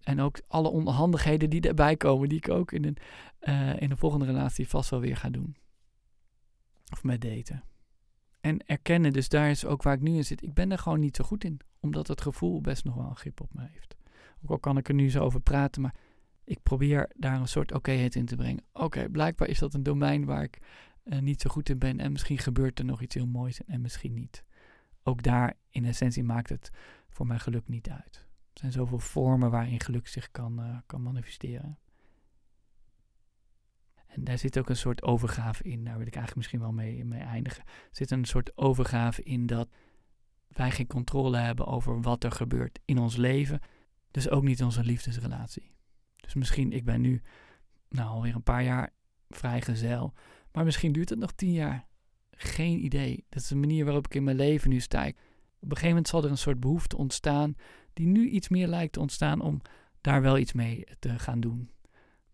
En 0.03 0.19
ook 0.19 0.41
alle 0.47 0.69
onhandigheden 0.69 1.49
die 1.49 1.61
erbij 1.61 1.97
komen, 1.97 2.29
die 2.29 2.37
ik 2.37 2.49
ook 2.49 2.71
in 2.71 2.85
een, 2.85 2.97
uh, 3.41 3.81
in 3.81 3.91
een 3.91 3.97
volgende 3.97 4.25
relatie 4.25 4.67
vast 4.67 4.89
wel 4.89 4.99
weer 4.99 5.17
ga 5.17 5.29
doen. 5.29 5.55
Of 6.91 7.03
met 7.03 7.21
daten. 7.21 7.63
En 8.41 8.65
erkennen, 8.65 9.13
dus 9.13 9.29
daar 9.29 9.49
is 9.49 9.65
ook 9.65 9.83
waar 9.83 9.93
ik 9.93 10.01
nu 10.01 10.15
in 10.15 10.25
zit. 10.25 10.43
Ik 10.43 10.53
ben 10.53 10.71
er 10.71 10.77
gewoon 10.77 10.99
niet 10.99 11.15
zo 11.15 11.23
goed 11.23 11.43
in, 11.43 11.59
omdat 11.79 12.07
het 12.07 12.21
gevoel 12.21 12.61
best 12.61 12.83
nog 12.83 12.95
wel 12.95 13.09
een 13.09 13.15
grip 13.15 13.41
op 13.41 13.53
me 13.53 13.67
heeft. 13.71 13.95
Ook 14.43 14.49
al 14.49 14.59
kan 14.59 14.77
ik 14.77 14.87
er 14.87 14.93
nu 14.93 15.09
zo 15.09 15.23
over 15.23 15.39
praten, 15.39 15.81
maar 15.81 15.95
ik 16.43 16.63
probeer 16.63 17.09
daar 17.15 17.39
een 17.39 17.47
soort 17.47 17.73
okéheid 17.73 18.15
in 18.15 18.25
te 18.25 18.35
brengen. 18.35 18.63
Oké, 18.73 19.09
blijkbaar 19.09 19.47
is 19.47 19.59
dat 19.59 19.73
een 19.73 19.83
domein 19.83 20.25
waar 20.25 20.43
ik 20.43 20.57
uh, 21.03 21.19
niet 21.19 21.41
zo 21.41 21.49
goed 21.49 21.69
in 21.69 21.79
ben 21.79 21.99
en 21.99 22.11
misschien 22.11 22.37
gebeurt 22.37 22.79
er 22.79 22.85
nog 22.85 23.01
iets 23.01 23.15
heel 23.15 23.27
moois 23.27 23.61
en 23.63 23.81
misschien 23.81 24.13
niet. 24.13 24.41
Ook 25.03 25.23
daar 25.23 25.53
in 25.69 25.85
essentie 25.85 26.23
maakt 26.23 26.49
het 26.49 26.71
voor 27.09 27.27
mijn 27.27 27.39
geluk 27.39 27.67
niet 27.67 27.89
uit. 27.89 28.27
Zijn 28.61 28.73
zoveel 28.73 28.99
vormen 28.99 29.51
waarin 29.51 29.79
geluk 29.79 30.07
zich 30.07 30.31
kan, 30.31 30.59
uh, 30.59 30.77
kan 30.85 31.01
manifesteren. 31.01 31.79
En 34.07 34.23
daar 34.23 34.37
zit 34.37 34.59
ook 34.59 34.69
een 34.69 34.75
soort 34.75 35.03
overgave 35.03 35.63
in, 35.63 35.83
daar 35.83 35.97
wil 35.97 36.07
ik 36.07 36.15
eigenlijk 36.15 36.35
misschien 36.35 36.59
wel 36.59 36.71
mee, 36.71 37.05
mee 37.05 37.21
eindigen. 37.21 37.63
Er 37.65 37.89
zit 37.91 38.11
een 38.11 38.25
soort 38.25 38.57
overgave 38.57 39.23
in 39.23 39.45
dat 39.45 39.69
wij 40.47 40.71
geen 40.71 40.87
controle 40.87 41.37
hebben 41.37 41.65
over 41.65 42.01
wat 42.01 42.23
er 42.23 42.31
gebeurt 42.31 42.79
in 42.85 42.97
ons 42.97 43.15
leven. 43.15 43.59
Dus 44.11 44.29
ook 44.29 44.43
niet 44.43 44.59
in 44.59 44.65
onze 44.65 44.83
liefdesrelatie. 44.83 45.71
Dus 46.15 46.33
misschien, 46.33 46.71
ik 46.71 46.85
ben 46.85 47.01
nu 47.01 47.21
nou 47.89 48.09
alweer 48.09 48.35
een 48.35 48.43
paar 48.43 48.63
jaar 48.63 48.93
vrijgezel. 49.29 50.13
Maar 50.51 50.63
misschien 50.63 50.91
duurt 50.91 51.09
het 51.09 51.19
nog 51.19 51.31
tien 51.31 51.51
jaar. 51.51 51.87
Geen 52.31 52.83
idee. 52.85 53.25
Dat 53.29 53.41
is 53.41 53.47
de 53.47 53.55
manier 53.55 53.85
waarop 53.85 54.05
ik 54.05 54.15
in 54.15 54.23
mijn 54.23 54.37
leven 54.37 54.69
nu 54.69 54.79
sta. 54.79 55.07
Op 55.07 55.13
een 55.69 55.69
gegeven 55.69 55.87
moment 55.87 56.07
zal 56.07 56.23
er 56.23 56.29
een 56.29 56.37
soort 56.37 56.59
behoefte 56.59 56.97
ontstaan 56.97 57.55
die 57.93 58.07
nu 58.07 58.29
iets 58.29 58.49
meer 58.49 58.67
lijkt 58.67 58.93
te 58.93 58.99
ontstaan 58.99 59.41
om 59.41 59.61
daar 60.01 60.21
wel 60.21 60.37
iets 60.37 60.53
mee 60.53 60.85
te 60.99 61.19
gaan 61.19 61.39
doen. 61.39 61.69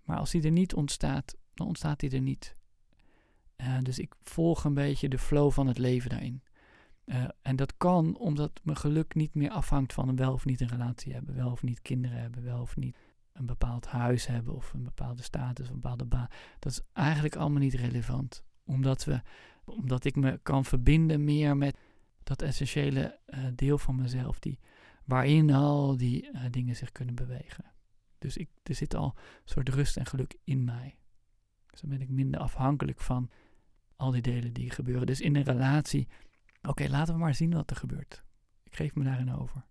Maar 0.04 0.18
als 0.18 0.32
die 0.32 0.44
er 0.44 0.52
niet 0.52 0.74
ontstaat, 0.74 1.36
dan 1.54 1.68
ontstaat 1.68 2.00
die 2.00 2.12
er 2.12 2.22
niet. 2.22 2.56
Uh, 3.58 3.78
dus 3.82 4.00
ik 4.00 4.16
volg 4.22 4.64
een 4.64 4.74
beetje 4.74 5.10
de 5.10 5.18
flow 5.18 5.52
van 5.52 5.68
het 5.68 5.78
leven 5.78 6.10
daarin. 6.10 6.42
Uh, 7.06 7.24
en 7.42 7.56
dat 7.56 7.78
kan 7.78 8.18
omdat 8.18 8.60
mijn 8.64 8.78
geluk 8.78 9.16
niet 9.16 9.34
meer 9.34 9.50
afhangt 9.50 9.94
van 9.94 10.16
wel 10.16 10.34
of 10.34 10.46
niet 10.46 10.62
een 10.62 10.68
relatie 10.68 11.14
hebben, 11.14 11.36
wel 11.36 11.52
of 11.52 11.64
niet 11.64 11.82
kinderen 11.82 12.18
hebben, 12.18 12.44
wel 12.44 12.62
of 12.62 12.76
niet 12.76 12.96
een 13.34 13.46
bepaald 13.46 13.86
huis 13.86 14.28
hebben 14.28 14.56
of 14.56 14.74
een 14.74 14.84
bepaalde 14.84 15.24
status, 15.24 15.68
een 15.68 15.74
bepaalde 15.74 16.06
baan. 16.06 16.28
Dat 16.60 16.72
is 16.72 16.82
eigenlijk 16.94 17.36
allemaal 17.36 17.60
niet 17.60 17.74
relevant. 17.74 18.44
Omdat, 18.66 19.04
we, 19.04 19.22
omdat 19.66 20.06
ik 20.06 20.16
me 20.16 20.40
kan 20.44 20.66
verbinden 20.66 21.24
meer 21.24 21.58
met 21.58 21.78
dat 22.24 22.42
essentiële 22.42 23.20
uh, 23.28 23.40
deel 23.56 23.78
van 23.78 23.96
mezelf, 23.96 24.40
die, 24.40 24.60
waarin 25.08 25.52
al 25.52 25.98
die 25.98 26.32
uh, 26.32 26.42
dingen 26.52 26.76
zich 26.76 26.92
kunnen 26.92 27.16
bewegen. 27.16 27.66
Dus 28.18 28.38
ik, 28.38 28.50
er 28.64 28.76
zit 28.76 28.96
al 28.96 29.14
een 29.16 29.42
soort 29.46 29.70
rust 29.70 29.98
en 29.98 30.06
geluk 30.06 30.38
in 30.44 30.64
mij. 30.64 30.98
Dus 31.72 31.82
dan 31.82 31.90
ben 31.90 32.02
ik 32.02 32.10
minder 32.10 32.40
afhankelijk 32.40 33.02
van 33.02 33.30
al 33.96 34.12
die 34.12 34.22
delen 34.22 34.54
die 34.54 34.70
gebeuren. 34.70 35.08
Dus 35.08 35.22
in 35.22 35.36
een 35.36 35.44
relatie, 35.44 36.08
oké, 36.62 36.88
laten 36.90 37.14
we 37.14 37.20
maar 37.20 37.36
zien 37.36 37.54
wat 37.54 37.70
er 37.70 37.76
gebeurt. 37.76 38.24
Ik 38.64 38.76
geef 38.76 38.96
me 38.96 39.04
daarin 39.04 39.34
over. 39.34 39.66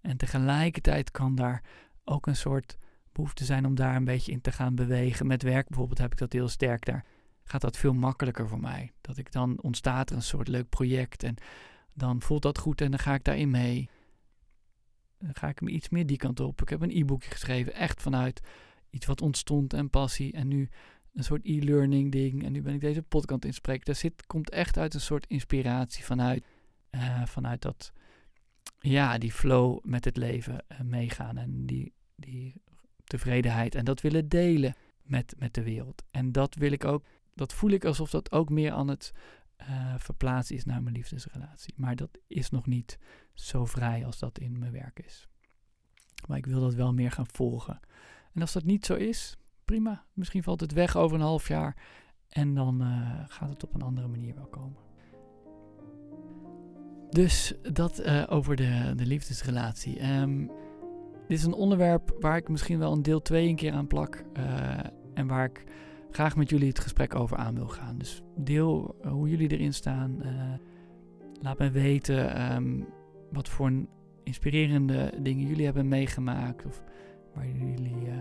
En 0.00 0.16
tegelijkertijd 0.16 1.10
kan 1.10 1.34
daar 1.34 1.64
ook 2.04 2.26
een 2.26 2.36
soort 2.36 2.76
behoefte 3.12 3.44
zijn 3.44 3.66
om 3.66 3.74
daar 3.74 3.96
een 3.96 4.04
beetje 4.04 4.32
in 4.32 4.40
te 4.40 4.52
gaan 4.52 4.74
bewegen. 4.74 5.26
Met 5.26 5.42
werk 5.42 5.68
bijvoorbeeld 5.68 5.98
heb 5.98 6.12
ik 6.12 6.18
dat 6.18 6.32
heel 6.32 6.48
sterk. 6.48 6.84
Daar 6.84 7.06
gaat 7.44 7.60
dat 7.60 7.76
veel 7.76 7.92
makkelijker 7.92 8.48
voor 8.48 8.60
mij. 8.60 8.92
Dat 9.00 9.16
ik 9.16 9.32
dan 9.32 9.62
ontstaat 9.62 10.10
er 10.10 10.16
een 10.16 10.22
soort 10.22 10.48
leuk 10.48 10.68
project 10.68 11.22
en 11.22 11.34
dan 11.92 12.22
voelt 12.22 12.42
dat 12.42 12.58
goed 12.58 12.80
en 12.80 12.90
dan 12.90 13.00
ga 13.00 13.14
ik 13.14 13.24
daarin 13.24 13.50
mee. 13.50 13.88
Dan 15.18 15.34
ga 15.34 15.48
ik 15.48 15.60
me 15.60 15.70
iets 15.70 15.88
meer 15.88 16.06
die 16.06 16.16
kant 16.16 16.40
op. 16.40 16.62
Ik 16.62 16.68
heb 16.68 16.80
een 16.80 16.96
e-boekje 16.96 17.30
geschreven, 17.30 17.74
echt 17.74 18.02
vanuit 18.02 18.40
iets 18.90 19.06
wat 19.06 19.22
ontstond 19.22 19.72
en 19.72 19.90
passie. 19.90 20.32
En 20.32 20.48
nu 20.48 20.68
een 21.14 21.24
soort 21.24 21.44
e-learning 21.44 22.12
ding. 22.12 22.44
En 22.44 22.52
nu 22.52 22.62
ben 22.62 22.74
ik 22.74 22.80
deze 22.80 23.02
podcast 23.02 23.44
in 23.44 23.54
spreken. 23.54 23.84
Daar 23.84 23.94
zit, 23.94 24.26
komt 24.26 24.50
echt 24.50 24.78
uit 24.78 24.94
een 24.94 25.00
soort 25.00 25.26
inspiratie 25.26 26.04
vanuit, 26.04 26.44
uh, 26.90 27.26
vanuit 27.26 27.62
dat, 27.62 27.92
ja, 28.78 29.18
die 29.18 29.32
flow 29.32 29.84
met 29.84 30.04
het 30.04 30.16
leven 30.16 30.64
uh, 30.72 30.80
meegaan. 30.80 31.36
En 31.36 31.66
die, 31.66 31.92
die 32.16 32.62
tevredenheid. 33.04 33.74
En 33.74 33.84
dat 33.84 34.00
willen 34.00 34.28
delen 34.28 34.74
met, 35.02 35.34
met 35.38 35.54
de 35.54 35.62
wereld. 35.62 36.02
En 36.10 36.32
dat 36.32 36.54
wil 36.54 36.72
ik 36.72 36.84
ook, 36.84 37.04
dat 37.34 37.52
voel 37.52 37.70
ik 37.70 37.84
alsof 37.84 38.10
dat 38.10 38.32
ook 38.32 38.50
meer 38.50 38.72
aan 38.72 38.88
het 38.88 39.12
uh, 39.70 39.94
verplaatsen 39.96 40.56
is 40.56 40.64
naar 40.64 40.82
mijn 40.82 40.94
liefdesrelatie. 40.94 41.74
Maar 41.76 41.96
dat 41.96 42.18
is 42.26 42.50
nog 42.50 42.66
niet 42.66 42.98
zo 43.34 43.64
vrij 43.64 44.06
als 44.06 44.18
dat 44.18 44.38
in 44.38 44.58
mijn 44.58 44.72
werk 44.72 45.00
is. 45.04 45.28
Maar 46.28 46.36
ik 46.36 46.46
wil 46.46 46.60
dat 46.60 46.74
wel 46.74 46.92
meer 46.92 47.10
gaan 47.10 47.26
volgen. 47.32 47.80
En 48.32 48.40
als 48.40 48.52
dat 48.52 48.64
niet 48.64 48.86
zo 48.86 48.94
is, 48.94 49.36
prima. 49.64 50.04
Misschien 50.12 50.42
valt 50.42 50.60
het 50.60 50.72
weg 50.72 50.96
over 50.96 51.16
een 51.16 51.22
half 51.22 51.48
jaar. 51.48 51.76
En 52.28 52.54
dan 52.54 52.82
uh, 52.82 53.24
gaat 53.26 53.48
het 53.48 53.64
op 53.64 53.74
een 53.74 53.82
andere 53.82 54.08
manier 54.08 54.34
wel 54.34 54.46
komen. 54.46 54.78
Dus 57.10 57.54
dat 57.72 58.00
uh, 58.00 58.24
over 58.28 58.56
de, 58.56 58.92
de 58.96 59.06
liefdesrelatie. 59.06 60.12
Um, 60.12 60.46
dit 61.28 61.38
is 61.38 61.44
een 61.44 61.52
onderwerp 61.52 62.16
waar 62.20 62.36
ik 62.36 62.48
misschien 62.48 62.78
wel 62.78 62.92
een 62.92 63.02
deel 63.02 63.22
2 63.22 63.48
een 63.48 63.56
keer 63.56 63.72
aan 63.72 63.86
plak. 63.86 64.24
En 65.14 65.26
waar 65.26 65.44
ik 65.44 65.64
graag 66.14 66.36
met 66.36 66.50
jullie 66.50 66.68
het 66.68 66.78
gesprek 66.78 67.14
over 67.14 67.36
aan 67.36 67.54
wil 67.54 67.68
gaan. 67.68 67.98
Dus 67.98 68.22
deel 68.36 68.96
hoe 69.08 69.28
jullie 69.28 69.50
erin 69.50 69.74
staan. 69.74 70.22
laat 71.40 71.58
me 71.58 71.70
weten 71.70 72.52
um, 72.54 72.86
wat 73.30 73.48
voor 73.48 73.72
inspirerende 74.22 75.12
dingen 75.20 75.46
jullie 75.46 75.64
hebben 75.64 75.88
meegemaakt. 75.88 76.66
Of 76.66 76.82
waar 77.34 77.48
jullie 77.48 78.06
uh, 78.06 78.14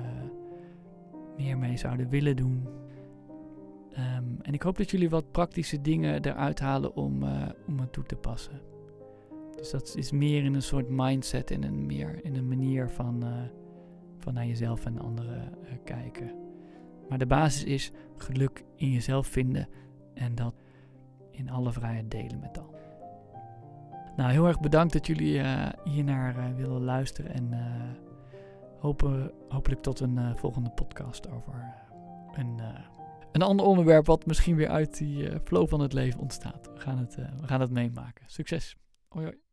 meer 1.37 1.57
mee 1.57 1.77
zouden 1.77 2.09
willen 2.09 2.35
doen. 2.35 2.67
Um, 3.91 4.37
en 4.41 4.53
ik 4.53 4.61
hoop 4.61 4.77
dat 4.77 4.91
jullie 4.91 5.09
wat 5.09 5.31
praktische 5.31 5.81
dingen 5.81 6.25
eruit 6.25 6.59
halen 6.59 6.95
om, 6.95 7.23
uh, 7.23 7.49
om 7.67 7.79
het 7.79 7.93
toe 7.93 8.03
te 8.03 8.15
passen. 8.15 8.61
Dus 9.55 9.71
dat 9.71 9.93
is 9.97 10.11
meer 10.11 10.43
in 10.43 10.53
een 10.53 10.61
soort 10.61 10.89
mindset 10.89 11.51
en 11.51 11.63
een 11.63 11.85
meer 11.85 12.19
in 12.25 12.35
een 12.35 12.47
manier 12.47 12.89
van, 12.89 13.23
van 14.17 14.33
naar 14.33 14.45
jezelf 14.45 14.85
en 14.85 14.99
anderen 14.99 15.53
kijken. 15.83 16.40
Maar 17.11 17.19
de 17.19 17.25
basis 17.25 17.63
is 17.63 17.91
geluk 18.17 18.63
in 18.75 18.91
jezelf 18.91 19.27
vinden 19.27 19.67
en 20.13 20.35
dat 20.35 20.55
in 21.31 21.49
alle 21.49 21.71
vrijheid 21.71 22.11
delen 22.11 22.39
met 22.39 22.57
al. 22.57 22.75
Nou, 24.15 24.31
heel 24.31 24.47
erg 24.47 24.59
bedankt 24.59 24.93
dat 24.93 25.07
jullie 25.07 25.33
uh, 25.33 25.69
hiernaar 25.83 26.37
uh, 26.37 26.55
willen 26.55 26.81
luisteren 26.81 27.33
en 27.33 27.49
uh, 27.53 27.59
hopen, 28.79 29.31
hopelijk 29.49 29.81
tot 29.81 29.99
een 29.99 30.37
volgende 30.37 30.69
podcast 30.69 31.29
over 31.29 31.73
een, 32.33 32.59
een 33.31 33.41
ander 33.41 33.65
onderwerp 33.65 34.05
wat 34.05 34.25
misschien 34.25 34.55
weer 34.55 34.69
uit 34.69 34.97
die 34.97 35.39
flow 35.43 35.67
van 35.67 35.79
het 35.79 35.93
leven 35.93 36.19
ontstaat. 36.19 36.69
We 36.73 36.79
gaan 36.79 36.97
het, 36.97 37.15
we 37.15 37.47
gaan 37.47 37.61
het 37.61 37.71
meemaken. 37.71 38.23
Succes! 38.27 38.75
Hoi 39.07 39.25
hoi! 39.25 39.50